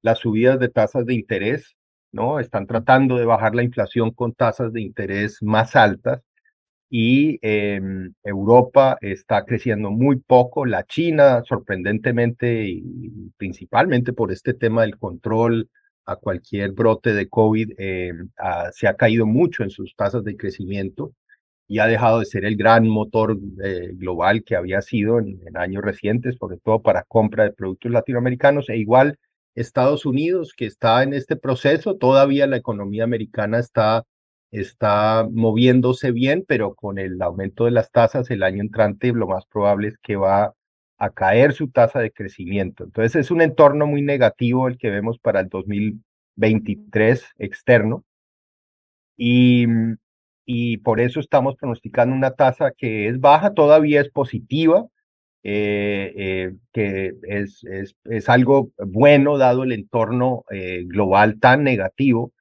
las 0.01 0.19
subidas 0.19 0.59
de 0.59 0.69
tasas 0.69 1.05
de 1.05 1.15
interés, 1.15 1.75
¿no? 2.15 2.39
Están 2.39 2.65
tratando 2.65 3.17
de 3.17 3.25
bajar 3.25 3.55
la 3.55 3.63
inflación 3.63 4.11
con 4.11 4.33
tasas 4.33 4.73
de 4.73 4.81
interés 4.81 5.43
más 5.43 5.75
altas 5.75 6.21
y 6.89 7.39
em, 7.41 8.13
Europa 8.23 8.97
está 9.01 9.43
creciendo 9.45 9.91
muy 9.91 10.17
poco, 10.17 10.65
la 10.65 10.85
China 10.85 11.43
sorprendentemente 11.45 12.65
y 12.67 13.31
principalmente 13.37 14.13
por 14.13 14.31
este 14.31 14.53
tema 14.53 14.83
del 14.83 14.97
control 14.97 15.69
a 16.05 16.15
cualquier 16.15 16.71
brote 16.71 17.13
de 17.13 17.27
COVID, 17.29 17.73
em, 17.77 18.29
se 18.71 18.87
ha 18.87 18.95
caído 18.95 19.25
mucho 19.25 19.63
en 19.63 19.69
sus 19.69 19.95
tasas 19.95 20.23
de 20.23 20.37
crecimiento 20.37 21.13
y 21.67 21.79
ha 21.79 21.87
dejado 21.87 22.19
de 22.19 22.25
ser 22.25 22.45
el 22.45 22.55
gran 22.57 22.87
motor 22.87 23.37
eh, 23.63 23.91
global 23.95 24.43
que 24.43 24.55
había 24.55 24.81
sido 24.81 25.19
en, 25.19 25.39
en, 25.45 25.57
años 25.57 25.83
recientes, 25.83 26.35
sobre 26.39 26.57
todo 26.57 26.81
para 26.81 27.03
compra 27.03 27.43
de 27.45 27.53
productos 27.53 27.91
latinoamericanos, 27.91 28.69
e 28.69 28.77
igual 28.77 29.17
Estados 29.55 30.05
Unidos, 30.05 30.53
que 30.55 30.65
está 30.65 31.03
en 31.03 31.13
este 31.13 31.35
proceso, 31.35 31.95
todavía 31.97 32.47
la 32.47 32.57
economía 32.57 33.03
americana 33.03 33.59
está 33.59 34.05
está 34.51 35.27
moviéndose 35.31 36.11
bien, 36.11 36.45
pero 36.47 36.75
con 36.75 36.97
el 36.99 37.21
aumento 37.21 37.65
de 37.65 37.71
las 37.71 37.91
tasas 37.91 38.29
el 38.31 38.43
año 38.43 38.61
entrante 38.61 39.11
lo 39.11 39.27
más 39.27 39.45
probable 39.45 39.89
es 39.89 39.97
que 39.97 40.15
va 40.15 40.53
a 40.97 41.09
caer 41.11 41.53
su 41.53 41.69
tasa 41.69 41.99
de 41.99 42.11
crecimiento. 42.11 42.83
Entonces 42.85 43.15
es 43.15 43.31
un 43.31 43.41
entorno 43.41 43.85
muy 43.87 44.01
negativo 44.01 44.67
el 44.67 44.77
que 44.77 44.89
vemos 44.89 45.19
para 45.19 45.41
el 45.41 45.49
2023 45.49 47.25
externo 47.37 48.05
y, 49.17 49.65
y 50.45 50.77
por 50.77 50.99
eso 51.01 51.19
estamos 51.19 51.55
pronosticando 51.55 52.15
una 52.15 52.31
tasa 52.31 52.71
que 52.77 53.07
es 53.07 53.19
baja, 53.19 53.53
todavía 53.53 54.01
es 54.01 54.09
positiva, 54.09 54.87
eh, 55.47 56.13
eh, 56.17 56.53
que 56.73 57.13
es, 57.23 57.63
es, 57.63 57.95
es, 58.05 58.29
algo 58.29 58.71
bueno 58.79 59.37
dado 59.37 59.63
el 59.63 59.73
entorno 59.73 60.43
eh, 60.49 60.83
global 60.87 61.39
tan 61.39 61.63
negativo 61.63 62.33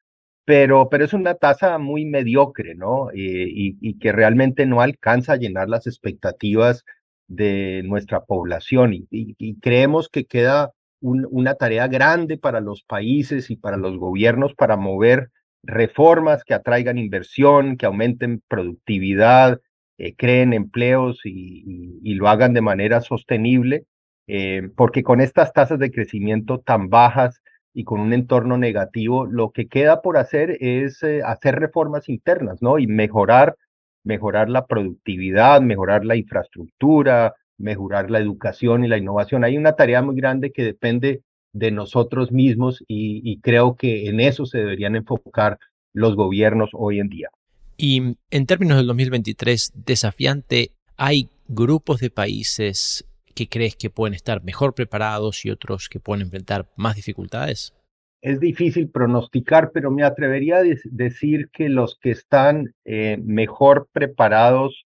pero, 0.45 0.89
pero 0.91 1.05
es 1.05 1.13
una 1.15 1.35
tasa 1.35 1.79
muy 1.79 2.05
mediocre, 2.05 2.75
¿no? 2.75 3.11
Eh, 3.11 3.15
y, 3.17 3.99
que 3.99 4.13
realmente 4.13 4.67
no 4.67 4.81
alcanza 4.83 5.35
a 5.35 5.37
llenar 5.37 5.69
las 5.69 5.87
expectativas 5.87 6.85
de 7.29 7.83
nuestra 7.85 8.25
población. 8.25 8.93
Y, 9.11 9.57
creemos 9.61 10.09
que 10.09 10.27
queda 10.27 10.73
una 11.01 11.55
tarea 11.55 11.87
grande 11.89 12.39
para 12.39 12.61
los 12.61 12.83
países 12.83 13.51
y 13.51 13.57
para 13.57 13.77
los 13.77 13.99
gobiernos 13.99 14.55
para 14.55 14.77
mover 14.77 15.31
reformas 15.63 16.45
que 16.45 16.55
atraigan 16.55 16.99
inversión, 16.99 17.77
que 17.77 17.87
aumenten 17.87 18.43
productividad, 18.49 19.61
eh, 19.99 20.15
creen 20.17 20.53
empleos 20.53 21.21
y, 21.25 22.15
lo 22.15 22.29
hagan 22.29 22.55
de 22.55 22.61
manera 22.61 23.01
sostenible, 23.01 23.85
eh, 24.27 24.69
porque 24.77 25.03
con 25.03 25.21
estas 25.21 25.53
tasas 25.53 25.79
de 25.79 25.91
crecimiento 25.91 26.61
tan 26.61 26.89
bajas, 26.89 27.43
y 27.75 27.85
con 27.85 28.01
un 28.01 28.13
entorno 28.13 28.57
negativo, 28.57 29.27
lo 29.27 29.51
que 29.51 29.67
queda 29.67 30.01
por 30.01 30.17
hacer 30.17 30.57
es 30.61 31.03
eh, 31.03 31.23
hacer 31.25 31.57
reformas 31.57 32.09
internas, 32.09 32.63
¿no? 32.63 32.79
Y 32.79 32.87
mejorar, 32.87 33.57
mejorar 34.05 34.49
la 34.49 34.67
productividad, 34.67 35.61
mejorar 35.61 36.05
la 36.05 36.15
infraestructura, 36.17 37.35
mejorar 37.59 38.11
la 38.11 38.21
educación 38.21 38.85
y 38.85 38.89
la 38.89 38.97
innovación. 38.97 39.43
Hay 39.45 39.59
una 39.59 39.75
tarea 39.75 40.03
muy 40.03 40.15
grande 40.15 40.53
que 40.53 40.63
depende 40.63 41.23
de 41.53 41.73
nosotros 41.73 42.31
mismos 42.31 42.81
y, 42.87 43.21
y 43.25 43.41
creo 43.41 43.75
que 43.77 44.09
en 44.09 44.21
eso 44.21 44.47
se 44.47 44.59
deberían 44.59 44.95
enfocar 44.97 45.59
los 45.93 46.15
gobiernos 46.15 46.71
hoy 46.75 47.01
en 47.01 47.09
día. 47.09 47.29
Y 47.77 48.17
en 48.31 48.47
términos 48.47 48.77
del 48.77 48.87
2023 48.87 49.73
desafiante, 49.75 50.73
¿hay 50.97 51.29
grupos 51.49 52.01
de 52.01 52.11
países 52.11 53.05
que 53.35 53.49
crees 53.49 53.75
que 53.75 53.91
pueden 53.91 54.15
estar 54.15 54.45
mejor 54.45 54.75
preparados 54.75 55.45
y 55.45 55.51
otros 55.51 55.89
que 55.89 56.01
pueden 56.01 56.23
enfrentar 56.23 56.69
más 56.77 56.97
dificultades? 56.97 57.75
Es 58.23 58.41
difícil 58.41 58.89
pronosticar, 58.89 59.71
pero 59.73 59.91
me 59.91 60.03
atrevería 60.03 60.59
a 60.59 60.63
decir 60.85 61.51
que 61.53 61.69
los 61.69 61.99
que 62.01 62.11
están 62.11 62.75
eh, 62.85 63.19
mejor 63.23 63.89
preparados 63.93 64.87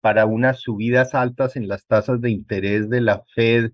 para 0.00 0.26
unas 0.26 0.60
subidas 0.60 1.14
altas 1.14 1.56
en 1.56 1.66
las 1.66 1.86
tasas 1.86 2.20
de 2.20 2.30
interés 2.30 2.88
de 2.88 3.00
la 3.00 3.24
Fed 3.34 3.72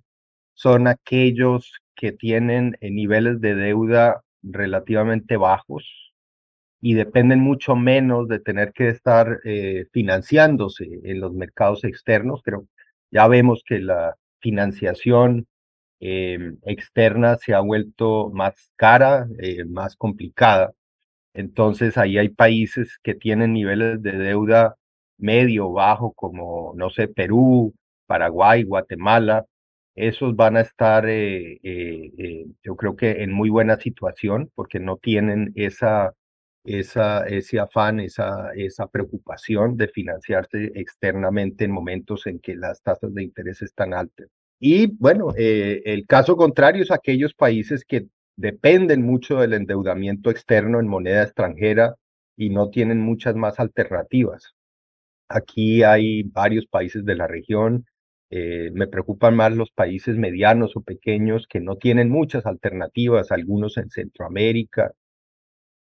son 0.54 0.86
aquellos 0.86 1.72
que 1.96 2.12
tienen 2.12 2.76
eh, 2.80 2.90
niveles 2.90 3.40
de 3.40 3.54
deuda 3.54 4.22
relativamente 4.42 5.36
bajos 5.36 6.03
y 6.84 6.92
dependen 6.92 7.40
mucho 7.40 7.76
menos 7.76 8.28
de 8.28 8.40
tener 8.40 8.74
que 8.74 8.90
estar 8.90 9.40
eh, 9.44 9.86
financiándose 9.90 10.86
en 11.04 11.18
los 11.18 11.32
mercados 11.32 11.82
externos. 11.84 12.42
Creo 12.44 12.66
ya 13.10 13.26
vemos 13.26 13.62
que 13.66 13.78
la 13.78 14.16
financiación 14.40 15.46
em, 16.00 16.58
externa 16.66 17.38
se 17.38 17.54
ha 17.54 17.60
vuelto 17.60 18.30
más 18.34 18.70
cara, 18.76 19.26
eh, 19.38 19.64
más 19.64 19.96
complicada. 19.96 20.72
Entonces, 21.34 21.96
ahí 21.98 22.18
hay 22.18 22.28
países 22.30 22.98
que 23.02 23.14
tienen 23.14 23.54
niveles 23.54 24.02
de 24.02 24.12
deuda 24.18 24.76
medio, 25.18 25.72
bajo, 25.72 26.12
como, 26.12 26.74
no 26.76 26.90
sé, 26.90 27.08
Perú, 27.08 27.74
Paraguay, 28.06 28.64
Guatemala. 28.64 29.46
Esos 29.94 30.36
van 30.36 30.56
a 30.58 30.62
estar, 30.62 31.06
eh, 31.08 32.46
yo 32.62 32.76
creo 32.76 32.96
que 32.96 33.22
en 33.22 33.32
muy 33.32 33.50
buena 33.50 33.78
situación 33.78 34.50
porque 34.54 34.80
no 34.80 34.98
tienen 34.98 35.52
esa 35.56 36.14
esa, 36.64 37.26
ese 37.26 37.60
afán, 37.60 38.00
esa, 38.00 38.52
esa 38.54 38.86
preocupación 38.88 39.76
de 39.76 39.88
financiarse 39.88 40.72
externamente 40.74 41.64
en 41.64 41.70
momentos 41.70 42.26
en 42.26 42.40
que 42.40 42.56
las 42.56 42.82
tasas 42.82 43.12
de 43.14 43.22
interés 43.22 43.62
están 43.62 43.92
altas. 43.92 44.28
Y 44.58 44.86
bueno, 44.96 45.34
eh, 45.36 45.82
el 45.84 46.06
caso 46.06 46.36
contrario 46.36 46.82
es 46.82 46.90
aquellos 46.90 47.34
países 47.34 47.84
que 47.84 48.06
dependen 48.36 49.02
mucho 49.02 49.40
del 49.40 49.52
endeudamiento 49.52 50.30
externo 50.30 50.80
en 50.80 50.88
moneda 50.88 51.22
extranjera 51.22 51.96
y 52.36 52.50
no 52.50 52.70
tienen 52.70 53.00
muchas 53.00 53.36
más 53.36 53.60
alternativas. 53.60 54.54
Aquí 55.28 55.82
hay 55.82 56.22
varios 56.22 56.66
países 56.66 57.04
de 57.04 57.14
la 57.14 57.26
región. 57.26 57.86
Eh, 58.30 58.70
me 58.72 58.86
preocupan 58.86 59.36
más 59.36 59.54
los 59.54 59.70
países 59.70 60.16
medianos 60.16 60.76
o 60.76 60.82
pequeños 60.82 61.46
que 61.46 61.60
no 61.60 61.76
tienen 61.76 62.10
muchas 62.10 62.46
alternativas, 62.46 63.30
algunos 63.30 63.76
en 63.76 63.90
Centroamérica, 63.90 64.92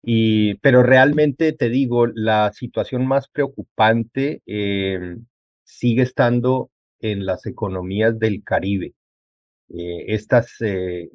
y, 0.06 0.54
pero 0.56 0.82
realmente 0.82 1.52
te 1.52 1.68
digo, 1.68 2.06
la 2.06 2.52
situación 2.52 3.06
más 3.06 3.28
preocupante 3.28 4.42
eh, 4.46 5.16
sigue 5.62 6.02
estando 6.02 6.70
en 7.00 7.26
las 7.26 7.46
economías 7.46 8.18
del 8.18 8.42
Caribe. 8.42 8.94
Eh, 9.70 10.04
estas 10.08 10.60
eh, 10.60 11.08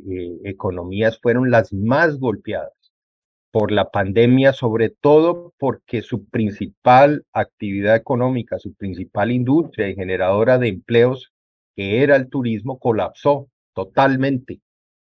economías 0.44 1.20
fueron 1.22 1.52
las 1.52 1.72
más 1.72 2.18
golpeadas 2.18 2.74
por 3.52 3.72
la 3.72 3.90
pandemia, 3.90 4.54
sobre 4.54 4.90
todo 4.90 5.54
porque 5.58 6.02
su 6.02 6.26
principal 6.26 7.26
actividad 7.34 7.96
económica, 7.96 8.60
su 8.60 8.74
principal 8.74 9.32
industria 9.32 9.90
y 9.90 9.96
generadora 9.96 10.58
de 10.58 10.70
empleos, 10.70 11.32
que 11.76 12.04
era 12.04 12.16
el 12.16 12.30
turismo, 12.30 12.80
colapsó 12.80 13.50
totalmente, 13.74 14.62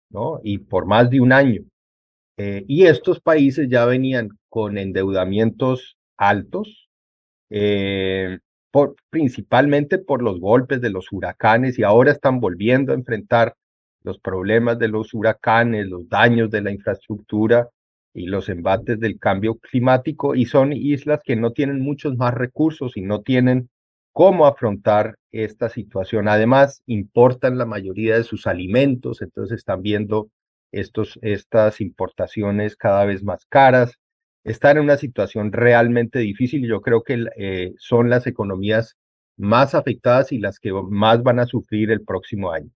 ¿no? 0.10 0.40
Y 0.44 0.60
por 0.60 0.86
más 0.86 1.10
de 1.10 1.20
un 1.20 1.34
año. 1.34 1.64
Eh, 2.38 2.64
y 2.68 2.86
estos 2.86 3.20
países 3.20 3.68
ya 3.70 3.86
venían 3.86 4.30
con 4.50 4.78
endeudamientos 4.78 5.98
altos, 6.18 6.88
eh, 7.50 8.40
principalmente 9.10 9.98
por 9.98 10.22
los 10.22 10.40
golpes 10.40 10.80
de 10.82 10.92
los 10.92 11.12
huracanes 11.12 11.80
y 11.80 11.84
ahora 11.84 12.12
están 12.12 12.40
volviendo 12.40 12.92
a 12.92 12.96
enfrentar 12.96 13.56
los 14.04 14.20
problemas 14.20 14.78
de 14.78 14.88
los 14.88 15.14
huracanes, 15.16 15.88
los 15.88 16.08
daños 16.10 16.52
de 16.52 16.62
la 16.62 16.72
infraestructura 16.72 17.70
y 18.14 18.28
los 18.28 18.50
embates 18.50 19.00
del 19.00 19.18
cambio 19.20 19.56
climático 19.56 20.36
y 20.36 20.46
son 20.46 20.74
islas 20.74 21.22
que 21.24 21.36
no 21.36 21.52
tienen 21.52 21.82
muchos 21.82 22.18
más 22.18 22.34
recursos 22.36 22.98
y 22.98 23.02
no 23.02 23.22
tienen 23.22 23.70
cómo 24.14 24.46
afrontar 24.46 25.16
esta 25.32 25.70
situación. 25.70 26.28
Además, 26.28 26.82
importan 26.86 27.58
la 27.58 27.66
mayoría 27.66 28.16
de 28.16 28.24
sus 28.24 28.48
alimentos, 28.48 29.22
entonces 29.22 29.58
están 29.58 29.82
viendo 29.82 30.30
estos, 30.72 31.20
estas 31.22 31.82
importaciones 31.82 32.76
cada 32.76 33.06
vez 33.06 33.24
más 33.24 33.46
caras. 33.46 33.98
Están 34.44 34.78
en 34.78 34.84
una 34.84 34.98
situación 34.98 35.52
realmente 35.52 36.20
difícil 36.20 36.64
y 36.64 36.70
yo 36.70 36.82
creo 36.82 37.04
que 37.04 37.26
eh, 37.38 37.74
son 37.78 38.10
las 38.10 38.28
economías 38.28 38.96
más 39.36 39.76
afectadas 39.76 40.32
y 40.32 40.40
las 40.40 40.60
que 40.60 40.72
más 40.72 41.22
van 41.22 41.40
a 41.40 41.46
sufrir 41.46 41.92
el 41.92 42.04
próximo 42.04 42.52
año. 42.52 42.72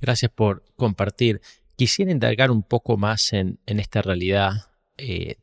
Gracias 0.00 0.30
por 0.30 0.64
compartir. 0.76 1.40
Quisiera 1.76 2.10
indagar 2.10 2.50
un 2.50 2.62
poco 2.62 2.96
más 2.96 3.32
en, 3.32 3.58
esta 3.66 4.02
realidad 4.02 4.52
eh, 4.98 5.36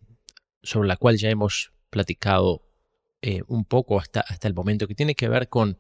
sobre 0.62 0.88
la 0.88 0.98
cual 0.98 1.18
ya 1.18 1.30
hemos 1.30 1.72
platicado 1.90 2.62
eh, 3.22 3.42
un 3.48 3.66
poco 3.66 4.00
hasta, 4.00 4.22
hasta 4.22 4.48
el 4.48 4.54
momento, 4.54 4.88
que 4.88 4.96
tiene 4.96 5.16
que 5.16 5.30
ver 5.30 5.50
con 5.50 5.80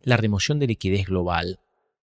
la 0.00 0.16
remoción 0.16 0.58
de 0.58 0.66
liquidez 0.66 1.06
global 1.06 1.60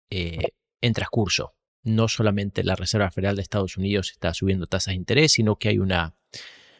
en 0.09 0.93
transcurso 0.93 1.53
no 1.83 2.07
solamente 2.07 2.63
la 2.63 2.75
Reserva 2.75 3.11
Federal 3.11 3.35
de 3.35 3.41
Estados 3.41 3.77
Unidos 3.77 4.11
está 4.11 4.33
subiendo 4.33 4.67
tasas 4.67 4.93
de 4.93 4.97
interés, 4.97 5.33
sino 5.33 5.57
que 5.57 5.69
hay 5.69 5.79
una 5.79 6.15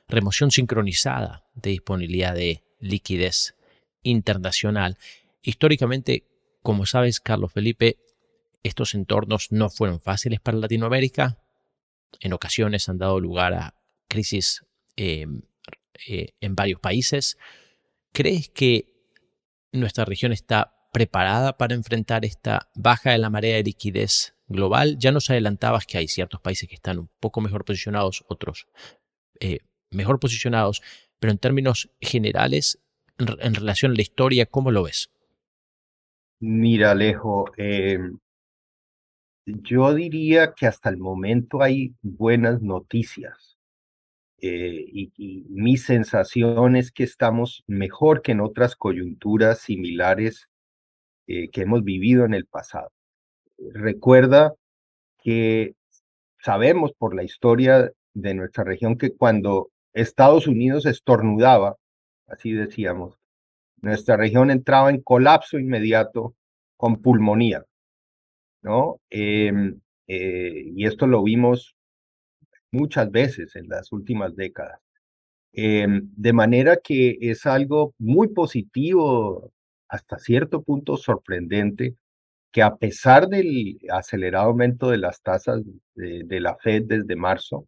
remoción 0.07 0.51
sincronizada 0.51 1.45
de 1.55 1.71
disponibilidad 1.71 2.35
de 2.35 2.63
liquidez 2.79 3.55
internacional. 4.03 4.97
Históricamente, 5.41 6.27
como 6.61 6.85
sabes, 6.85 7.19
Carlos 7.19 7.51
Felipe, 7.53 7.97
estos 8.63 8.93
entornos 8.93 9.51
no 9.51 9.69
fueron 9.69 9.99
fáciles 9.99 10.39
para 10.39 10.57
Latinoamérica. 10.57 11.39
En 12.19 12.33
ocasiones 12.33 12.89
han 12.89 12.97
dado 12.97 13.19
lugar 13.19 13.53
a 13.53 13.75
crisis 14.07 14.63
eh, 14.97 15.25
eh, 16.07 16.33
en 16.39 16.55
varios 16.55 16.79
países. 16.79 17.37
¿Crees 18.11 18.49
que 18.49 18.91
nuestra 19.71 20.05
región 20.05 20.31
está 20.31 20.75
preparada 20.91 21.57
para 21.57 21.73
enfrentar 21.73 22.25
esta 22.25 22.69
baja 22.75 23.11
de 23.11 23.17
la 23.17 23.29
marea 23.29 23.55
de 23.55 23.63
liquidez 23.63 24.35
global, 24.51 24.97
ya 24.99 25.11
nos 25.11 25.29
adelantabas 25.29 25.85
que 25.85 25.97
hay 25.97 26.07
ciertos 26.07 26.41
países 26.41 26.67
que 26.67 26.75
están 26.75 26.99
un 26.99 27.09
poco 27.19 27.41
mejor 27.41 27.65
posicionados, 27.65 28.23
otros 28.27 28.67
eh, 29.39 29.59
mejor 29.89 30.19
posicionados, 30.19 30.81
pero 31.19 31.31
en 31.31 31.37
términos 31.37 31.89
generales, 31.99 32.79
en, 33.17 33.55
relación 33.55 33.91
a 33.91 33.95
la 33.95 34.01
historia, 34.01 34.45
¿cómo 34.45 34.71
lo 34.71 34.83
ves? 34.83 35.11
Mira, 36.39 36.91
Alejo, 36.91 37.51
em, 37.57 38.17
yo 39.45 39.93
diría 39.93 40.53
que 40.53 40.65
hasta 40.67 40.89
el 40.89 40.97
momento 40.97 41.61
hay 41.61 41.93
buenas 42.01 42.61
noticias. 42.61 43.57
Eh, 44.37 44.85
y, 44.91 45.45
mi 45.49 45.77
sensación 45.77 46.75
es 46.75 46.91
que 46.91 47.03
estamos 47.03 47.63
mejor 47.67 48.23
que 48.23 48.31
en 48.31 48.41
otras 48.41 48.75
coyunturas 48.75 49.59
similares 49.59 50.49
eh, 51.27 51.49
que 51.49 51.61
hemos 51.61 51.83
vivido 51.83 52.25
en 52.25 52.33
el 52.33 52.47
pasado 52.47 52.91
recuerda 53.73 54.53
que 55.23 55.75
sabemos 56.39 56.93
por 56.97 57.15
la 57.15 57.23
historia 57.23 57.91
de 58.13 58.33
nuestra 58.33 58.63
región 58.63 58.97
que 58.97 59.15
cuando 59.15 59.69
Estados 59.93 60.47
Unidos 60.47 60.85
estornudaba, 60.85 61.77
así 62.27 62.53
decíamos, 62.53 63.17
nuestra 63.81 64.17
región 64.17 64.51
entraba 64.51 64.89
en 64.89 65.01
colapso 65.01 65.59
inmediato 65.59 66.35
con 66.77 67.01
pulmonía, 67.01 67.65
¿no? 68.61 68.99
Em, 69.09 69.79
eh, 70.07 70.63
y 70.75 70.85
esto 70.85 71.07
lo 71.07 71.23
vimos 71.23 71.75
muchas 72.71 73.11
veces 73.11 73.55
en 73.55 73.67
las 73.67 73.91
últimas 73.91 74.35
décadas. 74.35 74.79
Em, 75.53 76.09
de 76.15 76.33
manera 76.33 76.77
que 76.77 77.17
es 77.21 77.45
algo 77.45 77.93
muy 77.99 78.29
positivo, 78.29 79.51
hasta 79.89 80.17
cierto 80.19 80.63
punto 80.63 80.95
sorprendente, 80.97 81.95
que 82.51 82.61
a 82.61 82.75
pesar 82.75 83.27
del 83.27 83.79
acelerado 83.89 84.47
aumento 84.47 84.89
de 84.89 84.97
las 84.97 85.21
tasas 85.21 85.61
de, 85.95 86.39
la 86.39 86.55
Fed 86.57 86.83
desde 86.85 87.15
marzo, 87.15 87.67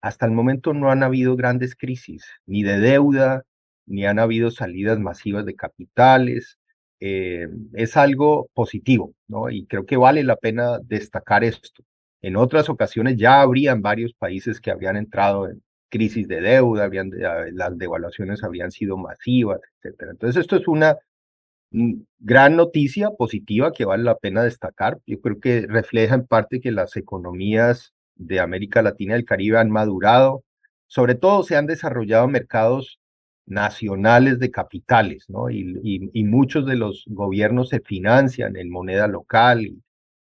hasta 0.00 0.26
el 0.26 0.32
momento 0.32 0.74
no 0.74 0.90
han 0.90 1.02
habido 1.02 1.36
grandes 1.36 1.74
crisis, 1.76 2.24
ni 2.46 2.62
de 2.62 2.78
deuda, 2.78 3.44
ni 3.86 4.06
han 4.06 4.18
habido 4.18 4.50
salidas 4.50 4.98
masivas 4.98 5.44
de 5.46 5.54
capitales. 5.54 6.58
Eh, 7.00 7.48
es 7.74 7.96
algo 7.96 8.48
positivo, 8.54 9.14
¿no? 9.28 9.50
Y 9.50 9.66
creo 9.66 9.84
que 9.86 9.96
vale 9.96 10.22
la 10.24 10.36
pena 10.36 10.78
destacar 10.82 11.44
esto. 11.44 11.84
En 12.22 12.36
otras 12.36 12.70
ocasiones 12.70 13.16
ya 13.16 13.42
habrían 13.42 13.82
varios 13.82 14.14
países 14.14 14.60
que 14.60 14.70
habían 14.70 14.96
entrado 14.96 15.48
en 15.48 15.62
crisis 15.90 16.26
de 16.26 16.40
deuda, 16.40 16.84
habían, 16.84 17.10
las 17.52 17.76
devaluaciones 17.78 18.42
habrían 18.42 18.70
sido 18.70 18.96
masivas, 18.96 19.60
etcétera. 19.82 20.12
Entonces 20.12 20.40
esto 20.40 20.56
es 20.56 20.66
una 20.66 20.96
gran 22.20 22.56
noticia 22.56 23.10
positiva 23.10 23.72
que 23.72 23.84
vale 23.84 24.04
la 24.04 24.16
pena 24.16 24.42
destacar. 24.44 25.00
Yo 25.06 25.20
creo 25.20 25.40
que 25.40 25.66
refleja 25.68 26.14
en 26.14 26.26
parte 26.26 26.60
que 26.60 26.70
las 26.70 26.96
economías 26.96 27.92
de 28.14 28.40
América 28.40 28.82
Latina 28.82 29.14
y 29.14 29.18
el 29.18 29.24
Caribe 29.24 29.58
han 29.58 29.70
madurado. 29.70 30.44
Sobre 30.86 31.14
todo 31.16 31.42
se 31.42 31.56
han 31.56 31.66
desarrollado 31.66 32.28
mercados 32.28 33.00
nacionales 33.46 34.38
de 34.38 34.50
capitales, 34.50 35.26
¿no? 35.28 35.50
Y, 35.50 35.78
y, 35.82 36.24
muchos 36.24 36.64
de 36.66 36.76
los 36.76 37.04
gobiernos 37.08 37.68
se 37.70 37.80
financian 37.80 38.56
en 38.56 38.70
moneda 38.70 39.06
local 39.06 39.68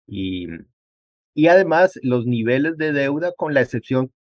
y, 0.06 0.46
y 1.34 1.48
además 1.48 1.98
los 2.02 2.26
niveles 2.26 2.76
de 2.76 2.92
deuda, 2.92 3.32
con 3.36 3.54
la 3.54 3.60
excepción 3.62 4.12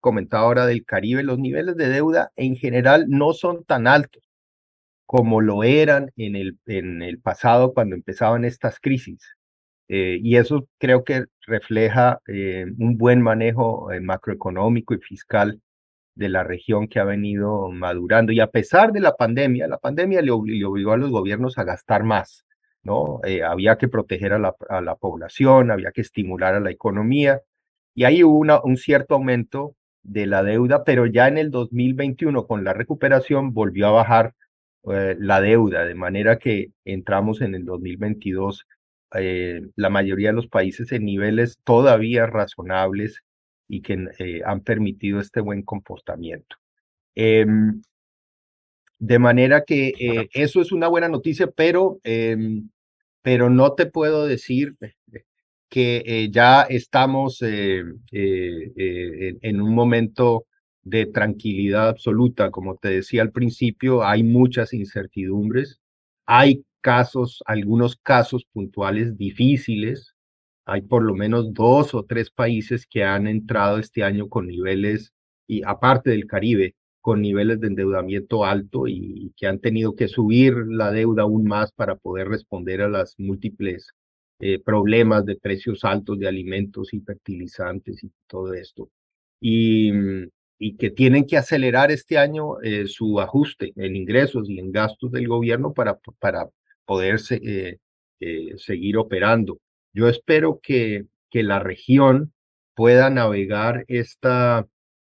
comentaba 0.00 0.44
ahora 0.44 0.66
del 0.66 0.84
Caribe, 0.84 1.24
los 1.24 1.38
niveles 1.38 1.76
de 1.76 1.88
deuda 1.88 2.30
en 2.36 2.56
general 2.56 3.06
no 3.08 3.32
son 3.32 3.64
tan 3.64 3.88
altos 3.88 4.25
como 5.06 5.40
lo 5.40 5.64
eran 5.64 6.10
en 6.16 6.36
el, 6.36 6.58
en 6.66 7.02
el 7.02 7.20
pasado 7.20 7.72
cuando 7.72 7.96
empezaban 7.96 8.44
estas 8.44 8.80
crisis. 8.80 9.36
Eh, 9.88 10.18
y 10.22 10.36
eso 10.36 10.68
creo 10.78 11.04
que 11.04 11.26
refleja 11.46 12.20
eh, 12.26 12.66
un 12.78 12.98
buen 12.98 13.22
manejo 13.22 13.92
eh, 13.92 14.00
macroeconómico 14.00 14.94
y 14.94 14.98
fiscal 14.98 15.60
de 16.16 16.28
la 16.28 16.42
región 16.42 16.88
que 16.88 16.98
ha 16.98 17.04
venido 17.04 17.70
madurando. 17.70 18.32
Y 18.32 18.40
a 18.40 18.48
pesar 18.48 18.92
de 18.92 19.00
la 19.00 19.16
pandemia, 19.16 19.68
la 19.68 19.78
pandemia 19.78 20.22
le, 20.22 20.32
obligó 20.32 20.92
a 20.92 20.96
los 20.96 21.10
gobiernos 21.10 21.58
a 21.58 21.64
gastar 21.64 22.04
más, 22.04 22.44
¿no? 22.82 23.20
había 23.46 23.76
que 23.78 23.88
proteger 23.88 24.32
a 24.32 24.38
la, 24.38 24.54
a 24.68 24.80
la, 24.80 24.96
población, 24.96 25.70
había 25.70 25.92
que 25.92 26.00
estimular 26.00 26.54
a 26.54 26.60
la 26.60 26.70
economía, 26.70 27.42
y 27.94 28.04
ahí 28.04 28.24
hubo 28.24 28.60
un 28.64 28.76
cierto 28.76 29.14
aumento 29.14 29.74
de 30.02 30.26
la 30.26 30.42
deuda, 30.42 30.84
pero 30.84 31.06
ya 31.06 31.28
en 31.28 31.38
el 31.38 31.50
2021, 31.50 32.46
con 32.46 32.64
la 32.64 32.72
recuperación, 32.72 33.52
volvió 33.52 33.88
a 33.88 33.90
bajar 33.92 34.34
eh, 34.88 35.16
la 35.18 35.40
deuda, 35.40 35.84
de 35.84 35.94
manera 35.94 36.38
que 36.38 36.70
entramos 36.84 37.40
en 37.40 37.54
el 37.56 37.64
2022, 37.64 38.66
eh, 39.14 39.62
la 39.74 39.90
mayoría 39.90 40.28
de 40.28 40.34
los 40.34 40.46
países 40.46 40.92
en 40.92 41.04
niveles 41.04 41.58
todavía 41.64 42.26
razonables 42.26 43.22
y 43.68 43.82
que 43.82 44.06
eh, 44.18 44.42
han 44.44 44.60
permitido 44.60 45.18
este 45.18 45.40
buen 45.40 45.62
comportamiento. 45.62 46.56
Em, 47.16 47.82
de 48.98 49.18
manera 49.18 49.64
que 49.64 50.28
eso 50.32 50.60
es 50.60 50.72
una 50.72 50.88
buena 50.88 51.08
noticia, 51.08 51.48
pero, 51.48 51.98
em, 52.04 52.70
pero 53.22 53.50
no 53.50 53.72
te 53.74 53.86
puedo 53.86 54.26
decir 54.26 54.76
que 55.68 56.28
ya 56.32 56.62
estamos 56.62 57.42
en 57.42 58.00
un 59.60 59.74
momento 59.74 60.46
de 60.86 61.06
tranquilidad 61.06 61.88
absoluta. 61.88 62.50
Como 62.50 62.76
te 62.76 62.88
decía 62.88 63.22
al 63.22 63.32
principio, 63.32 64.04
hay 64.04 64.22
muchas 64.22 64.72
incertidumbres, 64.72 65.80
hay 66.26 66.64
casos, 66.80 67.42
algunos 67.46 67.96
casos 67.96 68.46
puntuales 68.52 69.18
difíciles. 69.18 70.14
Hay 70.66 70.82
por 70.82 71.02
lo 71.02 71.14
menos 71.14 71.52
dos 71.52 71.94
o 71.94 72.04
tres 72.04 72.30
países 72.30 72.86
que 72.86 73.04
han 73.04 73.26
entrado 73.26 73.78
este 73.78 74.04
año 74.04 74.28
con 74.28 74.46
niveles, 74.46 75.12
y 75.48 75.62
aparte 75.64 76.10
del 76.10 76.26
Caribe, 76.26 76.74
con 77.00 77.22
niveles 77.22 77.60
de 77.60 77.68
endeudamiento 77.68 78.44
alto 78.44 78.88
y 78.88 79.32
que 79.36 79.46
han 79.46 79.60
tenido 79.60 79.94
que 79.96 80.08
subir 80.08 80.54
la 80.68 80.90
deuda 80.92 81.22
aún 81.22 81.44
más 81.44 81.72
para 81.72 81.96
poder 81.96 82.28
responder 82.28 82.82
a 82.82 82.88
las 82.88 83.14
múltiples 83.18 83.92
eh, 84.40 84.60
problemas 84.62 85.24
de 85.24 85.36
precios 85.36 85.84
altos 85.84 86.18
de 86.18 86.28
alimentos 86.28 86.92
y 86.92 87.00
fertilizantes 87.00 88.04
y 88.04 88.10
todo 88.26 88.52
esto. 88.54 88.90
Y, 89.40 89.92
y 90.58 90.76
que 90.76 90.90
tienen 90.90 91.26
que 91.26 91.36
acelerar 91.36 91.90
este 91.90 92.18
año 92.18 92.60
eh, 92.62 92.86
su 92.86 93.20
ajuste 93.20 93.72
en 93.76 93.96
ingresos 93.96 94.48
y 94.48 94.58
en 94.58 94.72
gastos 94.72 95.12
del 95.12 95.28
gobierno 95.28 95.74
para, 95.74 95.98
para 96.18 96.48
poder 96.84 97.20
eh, 97.30 97.78
eh, 98.20 98.54
seguir 98.56 98.96
operando. 98.96 99.58
Yo 99.92 100.08
espero 100.08 100.60
que, 100.62 101.06
que 101.30 101.42
la 101.42 101.58
región 101.58 102.32
pueda 102.74 103.10
navegar 103.10 103.84
esta 103.88 104.66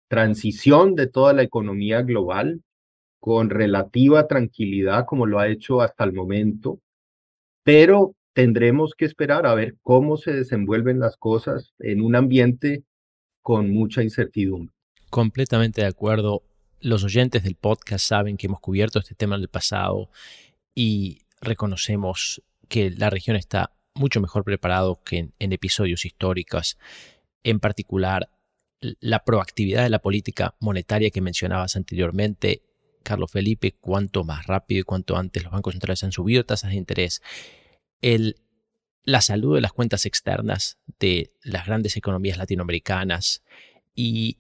transición 0.09 0.95
de 0.95 1.07
toda 1.07 1.33
la 1.33 1.43
economía 1.43 2.03
global 2.03 2.63
con 3.21 3.51
relativa 3.51 4.27
tranquilidad 4.27 5.05
como 5.07 5.27
lo 5.27 5.39
ha 5.39 5.49
hecho 5.49 5.83
hasta 5.83 6.05
el 6.05 6.13
momento, 6.13 6.81
pero 7.63 8.15
tendremos 8.33 8.95
que 8.95 9.05
esperar 9.05 9.47
a 9.47 9.55
ver 9.55 9.77
cómo 9.83 10.17
se 10.17 10.33
desenvuelven 10.33 10.99
las 10.99 11.17
cosas 11.17 11.75
en 11.79 12.01
un 12.01 12.17
ambiente 12.17 12.83
con 13.43 13.71
mucha 13.71 14.03
incertidumbre. 14.03 14.75
Completamente 15.11 15.81
de 15.81 15.89
acuerdo. 15.89 16.45
Los 16.81 17.03
oyentes 17.03 17.43
del 17.43 17.57
podcast 17.57 18.07
saben 18.07 18.37
que 18.37 18.47
hemos 18.47 18.61
cubierto 18.61 19.01
este 19.01 19.17
tema 19.17 19.35
en 19.35 19.43
el 19.43 19.49
pasado 19.49 20.09
y 20.75 21.23
reconocemos 21.41 22.43
que 22.69 22.91
la 22.91 23.11
región 23.11 23.37
está 23.37 23.73
mucho 23.95 24.21
mejor 24.21 24.45
preparado 24.45 25.03
que 25.03 25.31
en, 25.37 25.53
episodios 25.53 26.05
históricos, 26.05 26.79
en 27.43 27.59
particular 27.59 28.31
la 29.01 29.25
proactividad 29.25 29.83
de 29.83 29.91
la 29.91 29.99
política 29.99 30.55
monetaria 30.61 31.11
que 31.11 31.21
mencionabas 31.21 31.75
anteriormente, 31.75 32.63
Carlos 33.03 33.33
Felipe, 33.33 33.73
cuanto 33.73 34.23
más 34.23 34.47
rápido 34.47 34.81
y 34.81 34.85
cuanto 34.85 35.17
antes 35.17 35.43
los 35.43 35.53
bancos 35.53 35.75
centrales 35.75 36.05
han 36.05 36.13
subido 36.13 36.45
tasas 36.45 36.71
de 36.71 36.77
interés, 36.77 37.21
el, 38.01 38.37
la 39.03 39.21
salud 39.21 39.57
de 39.57 39.61
las 39.61 39.73
cuentas 39.73 40.07
externas 40.07 40.79
de 41.01 41.33
las 41.43 41.67
grandes 41.67 41.97
economías 41.97 42.39
latinoamericanas 42.39 43.43
y 43.95 44.39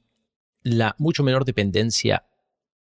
la 0.63 0.95
mucho 0.99 1.23
menor 1.23 1.45
dependencia 1.45 2.27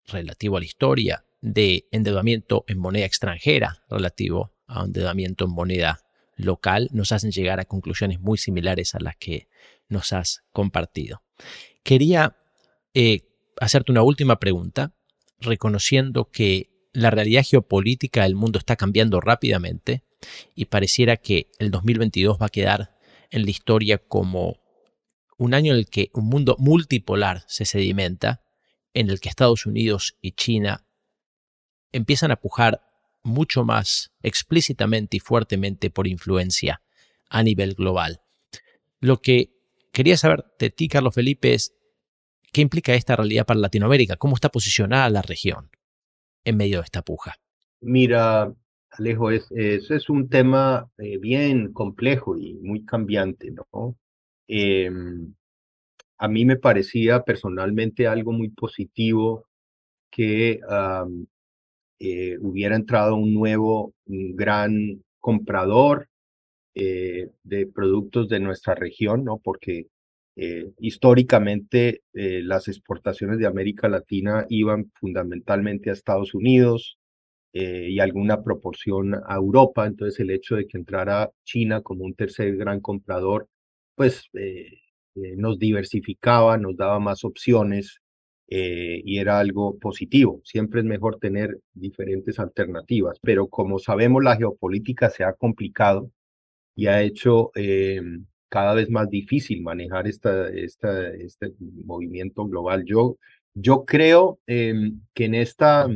relativo 0.08 0.58
a 0.58 0.60
la 0.60 0.66
historia 0.66 1.26
de 1.42 1.88
endeudamiento 1.92 2.64
en 2.68 2.80
moneda 2.80 3.06
extranjera 3.06 3.84
relativo 3.90 4.54
a 4.68 4.84
endeudamiento 4.84 5.46
en 5.46 5.52
moneda 5.52 6.02
local 6.36 6.90
nos 6.92 7.12
hacen 7.12 7.32
llegar 7.32 7.60
a 7.60 7.66
conclusiones 7.66 8.20
muy 8.20 8.38
similares 8.38 8.96
a 8.96 9.00
las 9.00 9.16
que 9.18 9.48
nos 9.90 10.14
has 10.14 10.44
compartido. 10.52 11.24
Quería 11.84 12.38
eh, 12.94 13.22
hacerte 13.60 13.92
una 13.92 14.04
última 14.04 14.40
pregunta, 14.40 14.94
reconociendo 15.40 16.30
que 16.30 16.70
la 16.94 17.10
realidad 17.10 17.44
geopolítica 17.46 18.24
del 18.24 18.36
mundo 18.36 18.60
está 18.60 18.76
cambiando 18.76 19.22
rápidamente 19.22 20.04
y 20.56 20.66
pareciera 20.66 21.18
que 21.18 21.50
el 21.60 21.72
2022 21.72 22.38
va 22.42 22.48
a 22.48 22.50
quedar 22.50 22.98
en 23.30 23.44
la 23.44 23.50
historia 23.50 23.98
como 23.98 24.61
un 25.42 25.56
año 25.56 25.74
en 25.74 25.80
el 25.80 25.90
que 25.90 26.12
un 26.14 26.26
mundo 26.26 26.56
multipolar 26.60 27.44
se 27.48 27.66
sedimenta, 27.66 28.44
en 28.94 29.10
el 29.10 29.20
que 29.20 29.28
Estados 29.28 29.66
Unidos 29.66 30.16
y 30.22 30.34
China 30.34 30.86
empiezan 31.92 32.30
a 32.30 32.36
pujar 32.36 32.82
mucho 33.24 33.64
más 33.64 34.12
explícitamente 34.22 35.18
y 35.18 35.20
fuertemente 35.20 35.90
por 35.90 36.06
influencia 36.06 36.84
a 37.28 37.42
nivel 37.42 37.74
global. 37.74 38.22
Lo 39.00 39.18
que 39.18 39.50
quería 39.92 40.16
saber 40.16 40.46
de 40.60 40.70
ti, 40.70 40.88
Carlos 40.88 41.16
Felipe, 41.16 41.56
es 41.56 41.74
qué 42.54 42.62
implica 42.62 42.94
esta 42.94 43.16
realidad 43.16 43.48
para 43.48 43.60
Latinoamérica, 43.60 44.18
cómo 44.18 44.36
está 44.36 44.50
posicionada 44.50 45.10
la 45.10 45.24
región 45.24 45.72
en 46.46 46.56
medio 46.56 46.78
de 46.78 46.84
esta 46.84 47.02
puja. 47.02 47.38
Mira, 47.80 48.54
Alejo, 48.92 49.32
es, 49.32 49.48
es 49.50 50.08
un 50.08 50.30
tema 50.30 50.92
eh, 51.00 51.18
bien 51.18 51.74
complejo 51.74 52.38
y 52.38 52.54
muy 52.62 52.86
cambiante, 52.86 53.50
¿no? 53.50 53.98
Em, 54.54 55.34
a 56.18 56.28
mí 56.28 56.44
me 56.44 56.58
parecía 56.58 57.24
personalmente 57.24 58.06
algo 58.08 58.34
muy 58.34 58.50
positivo 58.50 59.46
que 60.12 60.60
eh, 62.00 62.38
hubiera 62.42 62.76
entrado 62.76 63.16
un 63.16 63.34
nuevo, 63.34 63.94
un 64.08 64.36
gran 64.36 65.04
comprador 65.20 66.10
eh, 66.76 67.30
de 67.44 67.68
productos 67.68 68.28
de 68.28 68.42
nuestra 68.42 68.76
región, 68.76 69.24
¿no? 69.24 69.38
Porque 69.38 69.88
eh, 70.36 70.72
históricamente 70.80 72.02
las 72.12 72.68
exportaciones 72.68 73.40
de 73.40 73.48
América 73.48 73.88
Latina 73.88 74.46
iban 74.50 74.92
fundamentalmente 75.00 75.90
a 75.90 75.94
Estados 75.94 76.34
Unidos 76.34 76.98
y 77.54 78.00
alguna 78.00 78.44
proporción 78.44 79.16
a 79.16 79.36
Europa, 79.36 79.86
entonces 79.88 80.20
el 80.20 80.32
hecho 80.32 80.56
de 80.56 80.68
que 80.68 80.78
entrara 80.78 81.32
China 81.46 81.82
como 81.82 82.06
un 82.06 82.16
tercer 82.16 82.56
gran 82.58 82.82
comprador, 82.82 83.48
pues 83.96 84.30
nos 85.14 85.60
diversificaba, 85.60 86.58
nos 86.58 86.78
daba 86.78 87.00
más 87.00 87.24
opciones 87.24 88.02
eh, 88.54 89.02
y 89.06 89.18
era 89.20 89.40
algo 89.40 89.78
positivo. 89.80 90.42
Siempre 90.44 90.82
es 90.82 90.86
mejor 90.86 91.20
tener 91.20 91.58
diferentes 91.74 92.38
alternativas, 92.38 93.18
pero 93.22 93.48
como 93.48 93.80
sabemos 93.80 94.24
la 94.24 94.36
geopolítica 94.36 95.10
se 95.10 95.24
ha 95.24 95.34
complicado 95.34 96.12
y 96.76 96.88
ha 96.88 97.02
hecho 97.02 97.52
eh, 97.56 98.02
cada 98.50 98.74
vez 98.74 98.90
más 98.90 99.10
difícil 99.10 99.62
manejar 99.64 100.08
esta, 100.08 100.50
esta, 100.50 101.10
este 101.14 101.54
movimiento 101.86 102.46
global. 102.46 102.84
Yo, 102.86 103.18
yo 103.54 103.86
creo 103.86 104.40
que 104.46 104.94
en 105.16 105.36
esta, 105.36 105.88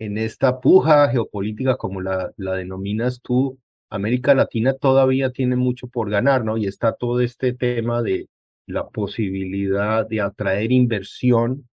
en 0.00 0.18
esta 0.18 0.60
puja 0.60 1.08
geopolítica, 1.10 1.76
como 1.76 2.00
la, 2.00 2.32
la 2.36 2.54
denominas 2.54 3.20
tú, 3.22 3.60
América 3.90 4.34
Latina 4.34 4.74
todavía 4.74 5.30
tiene 5.30 5.56
mucho 5.56 5.86
por 5.88 6.10
ganar, 6.10 6.44
¿no? 6.44 6.56
Y 6.56 6.66
está 6.66 6.92
todo 6.92 7.20
este 7.20 7.52
tema 7.52 8.02
de 8.02 8.28
la 8.66 8.88
posibilidad 8.88 10.06
de 10.06 10.20
atraer 10.20 10.72
inversión 10.72 11.68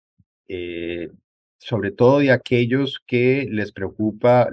eh, 0.47 1.11
sobre 1.59 1.91
todo 1.91 2.19
de 2.19 2.31
aquellos 2.31 2.99
que 3.05 3.47
les 3.49 3.71
preocupa 3.71 4.49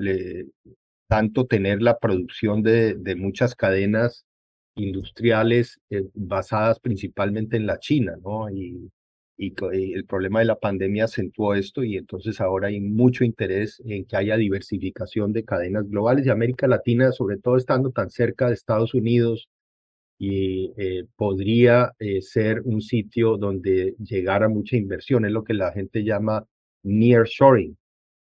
tanto 1.09 1.47
tener 1.47 1.81
la 1.81 1.99
producción 1.99 2.63
de, 2.63 3.15
muchas 3.17 3.55
cadenas 3.55 4.27
industriales 4.75 5.81
eh, 5.89 6.03
basadas 6.13 6.81
principalmente 6.81 7.57
en 7.57 7.67
la 7.67 7.79
China, 7.79 8.17
¿no? 8.23 8.47
Y, 9.37 9.55
el 9.95 10.05
problema 10.07 10.41
de 10.41 10.47
la 10.47 10.59
pandemia 10.59 11.05
acentuó 11.05 11.55
esto 11.55 11.85
y 11.85 11.97
entonces 11.97 12.41
ahora 12.41 12.69
hay 12.69 12.81
mucho 12.81 13.25
interés 13.25 13.83
en 13.85 14.05
que 14.07 14.17
haya 14.17 14.37
diversificación 14.37 15.33
de 15.33 15.45
cadenas 15.45 15.89
globales 15.89 16.27
y 16.27 16.31
América 16.31 16.67
Latina, 16.67 17.13
sobre 17.13 17.39
todo 17.39 17.57
estando 17.57 17.91
tan 17.91 18.11
cerca 18.11 18.49
de 18.49 18.55
Estados 18.55 18.95
Unidos, 18.95 19.49
y 20.19 20.73
eh, 20.79 21.05
podría 21.17 21.93
eh, 21.99 22.23
ser 22.23 22.63
un 22.65 22.81
sitio 22.81 23.37
donde 23.37 23.95
llegara 23.99 24.49
mucha 24.49 24.77
inversión, 24.77 25.27
es 25.27 25.33
lo 25.33 25.45
que 25.45 25.55
la 25.55 25.73
gente 25.73 26.05
llama 26.05 26.47
nearshoring. 26.83 27.77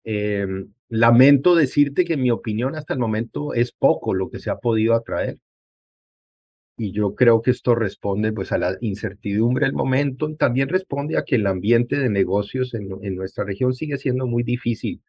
Eh, 0.04 0.46
lamento 0.90 1.56
decirte 1.56 2.04
que 2.04 2.14
en 2.14 2.22
mi 2.22 2.32
opinión 2.32 2.76
hasta 2.76 2.94
el 2.94 3.00
momento 3.00 3.54
es 3.54 3.72
poco 3.72 4.14
lo 4.14 4.30
que 4.30 4.40
se 4.40 4.50
ha 4.50 4.58
podido 4.58 4.94
atraer. 4.94 5.38
Y 6.80 6.92
yo 6.94 7.14
creo 7.14 7.42
que 7.42 7.52
esto 7.52 7.76
responde 7.76 8.32
pues 8.32 8.52
a 8.52 8.58
la 8.58 8.76
incertidumbre 8.82 9.68
del 9.68 9.76
momento 9.76 10.30
y 10.30 10.36
también 10.36 10.70
responde 10.70 11.18
a 11.18 11.24
que 11.24 11.36
el 11.36 11.46
ambiente 11.46 11.98
de 12.00 12.10
negocios 12.10 12.74
en, 12.74 12.90
en 13.04 13.16
nuestra 13.16 13.44
región 13.44 13.74
sigue 13.74 13.98
siendo 13.98 14.26
muy 14.26 14.44
difícil 14.44 15.02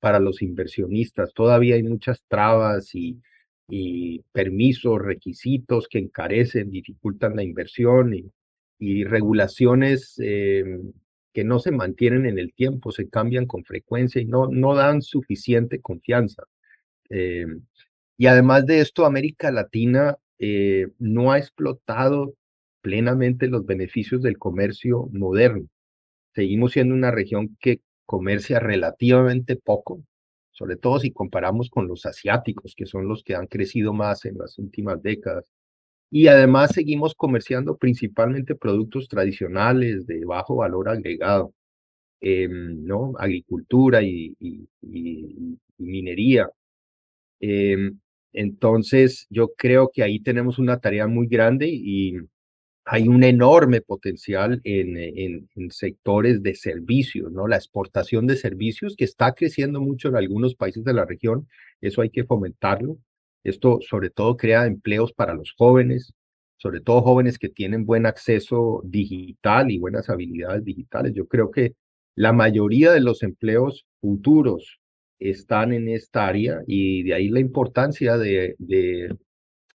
para 0.00 0.20
los 0.20 0.42
inversionistas. 0.42 1.32
Todavía 1.34 1.76
hay 1.76 1.82
muchas 1.82 2.22
trabas 2.28 2.94
y, 2.94 3.22
y 3.68 4.20
permisos, 4.32 5.00
requisitos 5.00 5.88
que 5.88 5.98
encarecen, 5.98 6.70
dificultan 6.70 7.36
la 7.36 7.42
inversión 7.42 8.14
y, 8.78 9.04
regulaciones 9.04 10.16
em, 10.18 10.92
que 11.32 11.42
no 11.42 11.58
se 11.58 11.70
mantienen 11.70 12.26
en 12.26 12.38
el 12.38 12.52
tiempo, 12.52 12.92
se 12.92 13.08
cambian 13.08 13.46
con 13.46 13.64
frecuencia 13.64 14.20
y 14.20 14.26
no, 14.26 14.48
no 14.48 14.74
dan 14.74 15.00
suficiente 15.00 15.80
confianza. 15.80 16.42
Em, 17.08 17.62
y 18.18 18.26
además 18.26 18.66
de 18.66 18.80
esto, 18.80 19.06
América 19.06 19.50
Latina 19.50 20.18
eh, 20.38 20.88
no 20.98 21.32
ha 21.32 21.38
explotado 21.38 22.34
plenamente 22.82 23.48
los 23.48 23.66
beneficios 23.66 24.22
del 24.22 24.38
comercio 24.38 25.08
moderno. 25.12 25.66
Seguimos 26.34 26.72
siendo 26.72 26.94
una 26.94 27.10
región 27.10 27.56
que 27.60 27.80
comercia 28.06 28.60
relativamente 28.60 29.56
poco, 29.56 30.02
sobre 30.52 30.76
todo 30.76 31.00
si 31.00 31.12
comparamos 31.12 31.70
con 31.70 31.88
los 31.88 32.06
asiáticos, 32.06 32.74
que 32.76 32.86
son 32.86 33.08
los 33.08 33.22
que 33.24 33.34
han 33.36 33.46
crecido 33.46 33.92
más 33.94 34.24
en 34.26 34.38
las 34.38 34.58
últimas 34.58 35.02
décadas. 35.02 35.48
Y 36.10 36.28
además 36.28 36.72
seguimos 36.72 37.14
comerciando 37.14 37.76
principalmente 37.76 38.54
productos 38.54 39.08
tradicionales 39.08 40.06
de 40.06 40.24
bajo 40.24 40.56
valor 40.56 40.88
agregado, 40.88 41.54
em, 42.20 42.84
¿no? 42.84 43.14
Agricultura 43.18 44.02
y, 44.02 44.36
minería. 45.78 46.48
Em, 47.40 47.98
entonces, 48.34 49.26
yo 49.30 49.54
creo 49.56 49.90
que 49.94 50.02
ahí 50.02 50.20
tenemos 50.20 50.58
una 50.58 50.80
tarea 50.80 51.06
muy 51.06 51.28
grande 51.28 51.68
y 51.68 52.18
hay 52.84 53.08
un 53.08 53.22
enorme 53.24 53.80
potencial 53.80 54.60
en, 54.64 55.48
sectores 55.70 56.42
de 56.42 56.54
servicios, 56.54 57.32
¿no? 57.32 57.48
La 57.48 57.56
exportación 57.56 58.26
de 58.26 58.36
servicios 58.36 58.96
que 58.96 59.04
está 59.04 59.32
creciendo 59.34 59.80
mucho 59.80 60.08
en 60.08 60.16
algunos 60.16 60.54
países 60.56 60.84
de 60.84 60.92
la 60.94 61.04
región, 61.06 61.48
eso 61.80 62.02
hay 62.02 62.10
que 62.10 62.24
fomentarlo. 62.24 62.98
Esto 63.44 63.78
sobre 63.88 64.10
todo 64.10 64.36
crea 64.36 64.66
empleos 64.66 65.12
para 65.12 65.34
los 65.34 65.52
jóvenes, 65.56 66.12
sobre 66.56 66.80
todo 66.80 67.02
jóvenes 67.02 67.38
que 67.38 67.48
tienen 67.48 67.86
buen 67.86 68.04
acceso 68.04 68.82
digital 68.84 69.70
y 69.70 69.78
buenas 69.78 70.10
habilidades 70.10 70.64
digitales. 70.64 71.14
Yo 71.14 71.26
creo 71.28 71.50
que 71.50 71.74
la 72.16 72.32
mayoría 72.32 72.92
de 72.92 73.00
los 73.00 73.22
empleos 73.22 73.86
futuros 74.00 74.80
están 75.30 75.72
en 75.72 75.88
esta 75.88 76.26
área 76.26 76.60
y 76.66 77.02
de 77.02 77.14
ahí 77.14 77.28
la 77.28 77.40
importancia 77.40 78.18
de, 78.18 78.56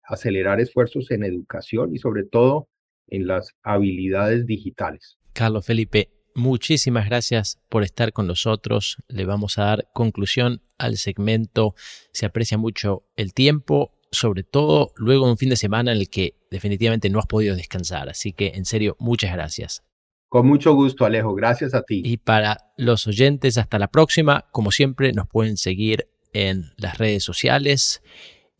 acelerar 0.04 0.58
esfuerzos 0.58 1.10
en 1.10 1.22
educación 1.22 1.94
y 1.94 1.98
sobre 1.98 2.24
todo 2.24 2.68
en 3.08 3.26
las 3.26 3.52
habilidades 3.62 4.46
digitales. 4.46 5.18
Carlos 5.34 5.66
Felipe, 5.66 6.08
muchísimas 6.34 7.06
gracias 7.06 7.60
por 7.68 7.82
estar 7.82 8.14
con 8.14 8.26
nosotros. 8.26 8.96
Le 9.08 9.26
vamos 9.26 9.58
a 9.58 9.64
dar 9.64 9.88
conclusión 9.92 10.62
al 10.78 10.96
segmento. 10.96 11.74
Se 12.12 12.24
aprecia 12.24 12.56
mucho 12.56 13.04
el 13.16 13.34
tiempo, 13.34 13.92
sobre 14.10 14.44
todo 14.44 14.92
luego 14.96 15.26
de 15.26 15.32
un 15.32 15.38
fin 15.38 15.50
de 15.50 15.56
semana 15.56 15.92
en 15.92 15.98
el 15.98 16.08
que 16.08 16.36
definitivamente 16.50 17.10
no 17.10 17.18
has 17.18 17.26
podido 17.26 17.54
descansar. 17.54 18.08
Así 18.08 18.32
que, 18.32 18.52
en 18.54 18.64
serio, 18.64 18.96
muchas 18.98 19.32
gracias. 19.32 19.82
Con 20.28 20.46
mucho 20.46 20.74
gusto, 20.74 21.04
Alejo. 21.04 21.34
Gracias 21.34 21.74
a 21.74 21.82
ti. 21.82 22.02
Y 22.04 22.18
para 22.18 22.58
los 22.76 23.06
oyentes, 23.06 23.56
hasta 23.56 23.78
la 23.78 23.88
próxima. 23.88 24.46
Como 24.52 24.70
siempre, 24.70 25.12
nos 25.12 25.26
pueden 25.28 25.56
seguir 25.56 26.08
en 26.32 26.72
las 26.76 26.98
redes 26.98 27.24
sociales 27.24 28.02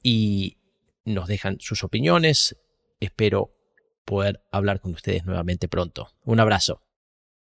y 0.03 0.57
nos 1.05 1.29
dejan 1.29 1.59
sus 1.61 1.85
opiniones. 1.85 2.57
Espero 3.01 3.55
poder 4.05 4.41
hablar 4.51 4.81
con 4.81 4.95
ustedes 4.95 5.27
nuevamente 5.27 5.69
pronto. 5.69 6.09
Un 6.25 6.41
abrazo. 6.41 6.81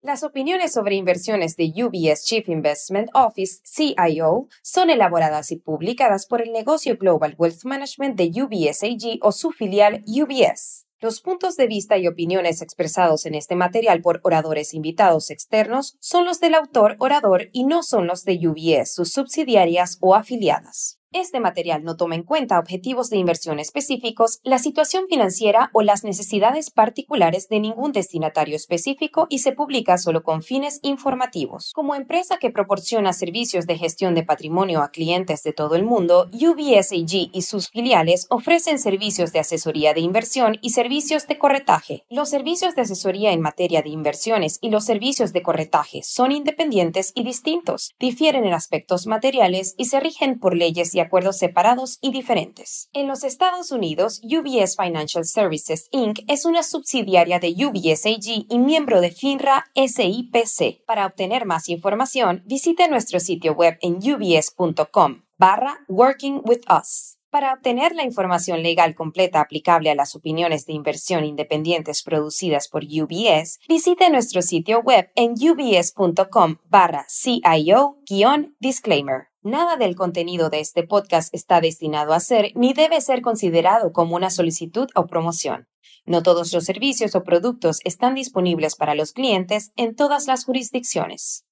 Las 0.03 0.23
opiniones 0.23 0.73
sobre 0.73 0.95
inversiones 0.95 1.57
de 1.57 1.73
UBS 1.75 2.25
Chief 2.25 2.49
Investment 2.49 3.09
Office, 3.15 3.61
CIO, 3.65 4.47
son 4.63 4.91
elaboradas 4.91 5.51
y 5.51 5.57
publicadas 5.57 6.27
por 6.27 6.43
el 6.43 6.53
negocio 6.53 6.97
Global 6.97 7.35
Wealth 7.39 7.65
Management 7.65 8.17
de 8.17 8.31
UBS 8.43 8.85
AG 8.85 9.19
o 9.23 9.33
su 9.33 9.51
filial 9.51 10.05
UBS. 10.07 10.86
Los 10.99 11.21
puntos 11.21 11.57
de 11.57 11.67
vista 11.67 11.99
y 11.99 12.07
opiniones 12.07 12.63
expresados 12.63 13.27
en 13.27 13.35
este 13.35 13.55
material 13.55 14.01
por 14.01 14.21
oradores 14.25 14.73
invitados 14.73 15.29
externos 15.29 15.99
son 16.01 16.25
los 16.25 16.41
del 16.41 16.55
autor 16.55 16.97
orador 16.99 17.51
y 17.53 17.65
no 17.65 17.83
son 17.83 18.07
los 18.07 18.25
de 18.25 18.41
UBS, 18.49 18.95
sus 18.95 19.13
subsidiarias 19.13 19.99
o 20.01 20.15
afiliadas. 20.15 20.99
Este 21.19 21.41
material 21.41 21.83
no 21.83 21.97
toma 21.97 22.15
en 22.15 22.25
cuenta 22.25 22.59
objetivos 22.59 23.09
de 23.09 23.17
inversión 23.17 23.59
específicos, 23.59 24.41
la 24.45 24.59
situación 24.59 25.07
financiera 25.09 25.71
o 25.73 25.81
las 25.81 26.05
necesidades 26.05 26.71
particulares 26.71 27.49
de 27.49 27.59
ningún 27.59 27.93
destinatario 27.93 28.55
específico 28.55 29.27
y 29.31 29.39
se 29.39 29.53
publica 29.53 29.97
solo 29.97 30.23
con 30.23 30.43
fines 30.43 30.79
informativos. 30.83 31.73
Como 31.75 31.95
empresa 31.95 32.37
que 32.37 32.51
proporciona 32.51 33.15
servicios 33.15 33.67
de 33.67 33.79
gestión 33.79 34.15
de 34.15 34.25
patrimonio 34.25 34.83
a 34.83 34.91
clientes 34.91 35.43
de 35.43 35.55
todo 35.55 35.75
el 35.75 35.85
mundo, 35.85 36.29
UBS 36.35 36.93
AG 36.93 37.31
y 37.33 37.43
sus 37.49 37.71
filiales 37.71 38.27
ofrecen 38.29 38.79
servicios 38.79 39.33
de 39.33 39.39
asesoría 39.39 39.95
de 39.95 40.01
inversión 40.01 40.59
y 40.61 40.73
servicios 40.73 41.27
de 41.27 41.39
corretaje. 41.39 42.05
Los 42.11 42.29
servicios 42.29 42.75
de 42.75 42.83
asesoría 42.83 43.33
en 43.33 43.41
materia 43.41 43.81
de 43.81 43.89
inversiones 43.89 44.59
y 44.61 44.69
los 44.69 44.85
servicios 44.85 45.33
de 45.33 45.43
corretaje 45.43 46.03
son 46.03 46.31
independientes 46.31 47.13
y 47.15 47.25
distintos, 47.25 47.95
difieren 47.99 48.45
en 48.45 48.53
aspectos 48.53 49.07
materiales 49.07 49.75
y 49.79 49.87
se 49.87 49.99
rigen 49.99 50.39
por 50.39 50.55
leyes 50.55 50.95
y 50.95 51.06
acuerdos 51.07 51.39
separados 51.39 51.99
y 52.03 52.13
diferentes. 52.13 52.91
En 52.93 53.09
los 53.09 53.25
Estados 53.25 53.71
Unidos, 53.71 54.21
UBS 54.23 54.77
Financial 54.77 55.25
Services 55.25 55.89
Inc. 55.91 56.21
es 56.29 56.45
una 56.45 56.63
subsidiaria 56.63 57.39
de 57.39 57.55
UBS 57.65 58.07
AG 58.07 58.47
y 58.49 58.59
miembro 58.59 59.01
de 59.01 59.11
FINRA 59.11 59.65
SIPC. 59.75 60.85
Para 60.87 61.07
obtener 61.07 61.47
más 61.47 61.69
información, 61.69 62.43
visite 62.45 62.89
nuestro 62.89 63.21
sitio 63.21 63.55
web 63.55 63.79
en 63.81 63.97
ubs.com 63.97 65.23
barra 65.39 65.79
Working 65.89 66.43
with 66.45 66.63
Us. 66.71 67.17
Para 67.31 67.53
obtener 67.53 67.95
la 67.95 68.05
información 68.05 68.63
legal 68.63 68.95
completa 68.95 69.43
aplicable 69.43 69.91
a 69.91 69.95
las 69.95 70.17
opiniones 70.17 70.65
de 70.65 70.73
inversión 70.73 71.23
independientes 71.25 72.03
producidas 72.03 72.69
por 72.69 72.85
UBS, 72.85 73.59
visite 73.69 74.09
nuestro 74.09 74.41
sitio 74.41 74.81
web 74.81 75.11
en 75.17 75.33
ubs.com 75.33 76.57
barra 76.71 77.05
CIO-disclaimer. 77.09 79.27
Nada 79.47 79.77
del 79.77 79.95
contenido 79.95 80.51
de 80.51 80.59
este 80.59 80.83
podcast 80.83 81.33
está 81.33 81.61
destinado 81.61 82.15
a 82.15 82.19
ser 82.19 82.51
ni 82.57 82.73
debe 82.73 83.01
ser 83.01 83.23
considerado 83.23 83.93
como 83.93 84.17
una 84.17 84.29
solicitud 84.29 84.89
o 84.97 85.07
promoción. 85.07 85.69
No 86.05 86.25
todos 86.25 86.53
los 86.53 86.65
servicios 86.65 87.15
o 87.15 87.23
productos 87.23 87.79
están 87.85 88.17
disponibles 88.17 88.75
para 88.75 88.97
los 88.97 89.13
clientes 89.13 89.71
en 89.77 89.95
todas 89.95 90.27
las 90.27 90.45
jurisdicciones. 90.45 91.45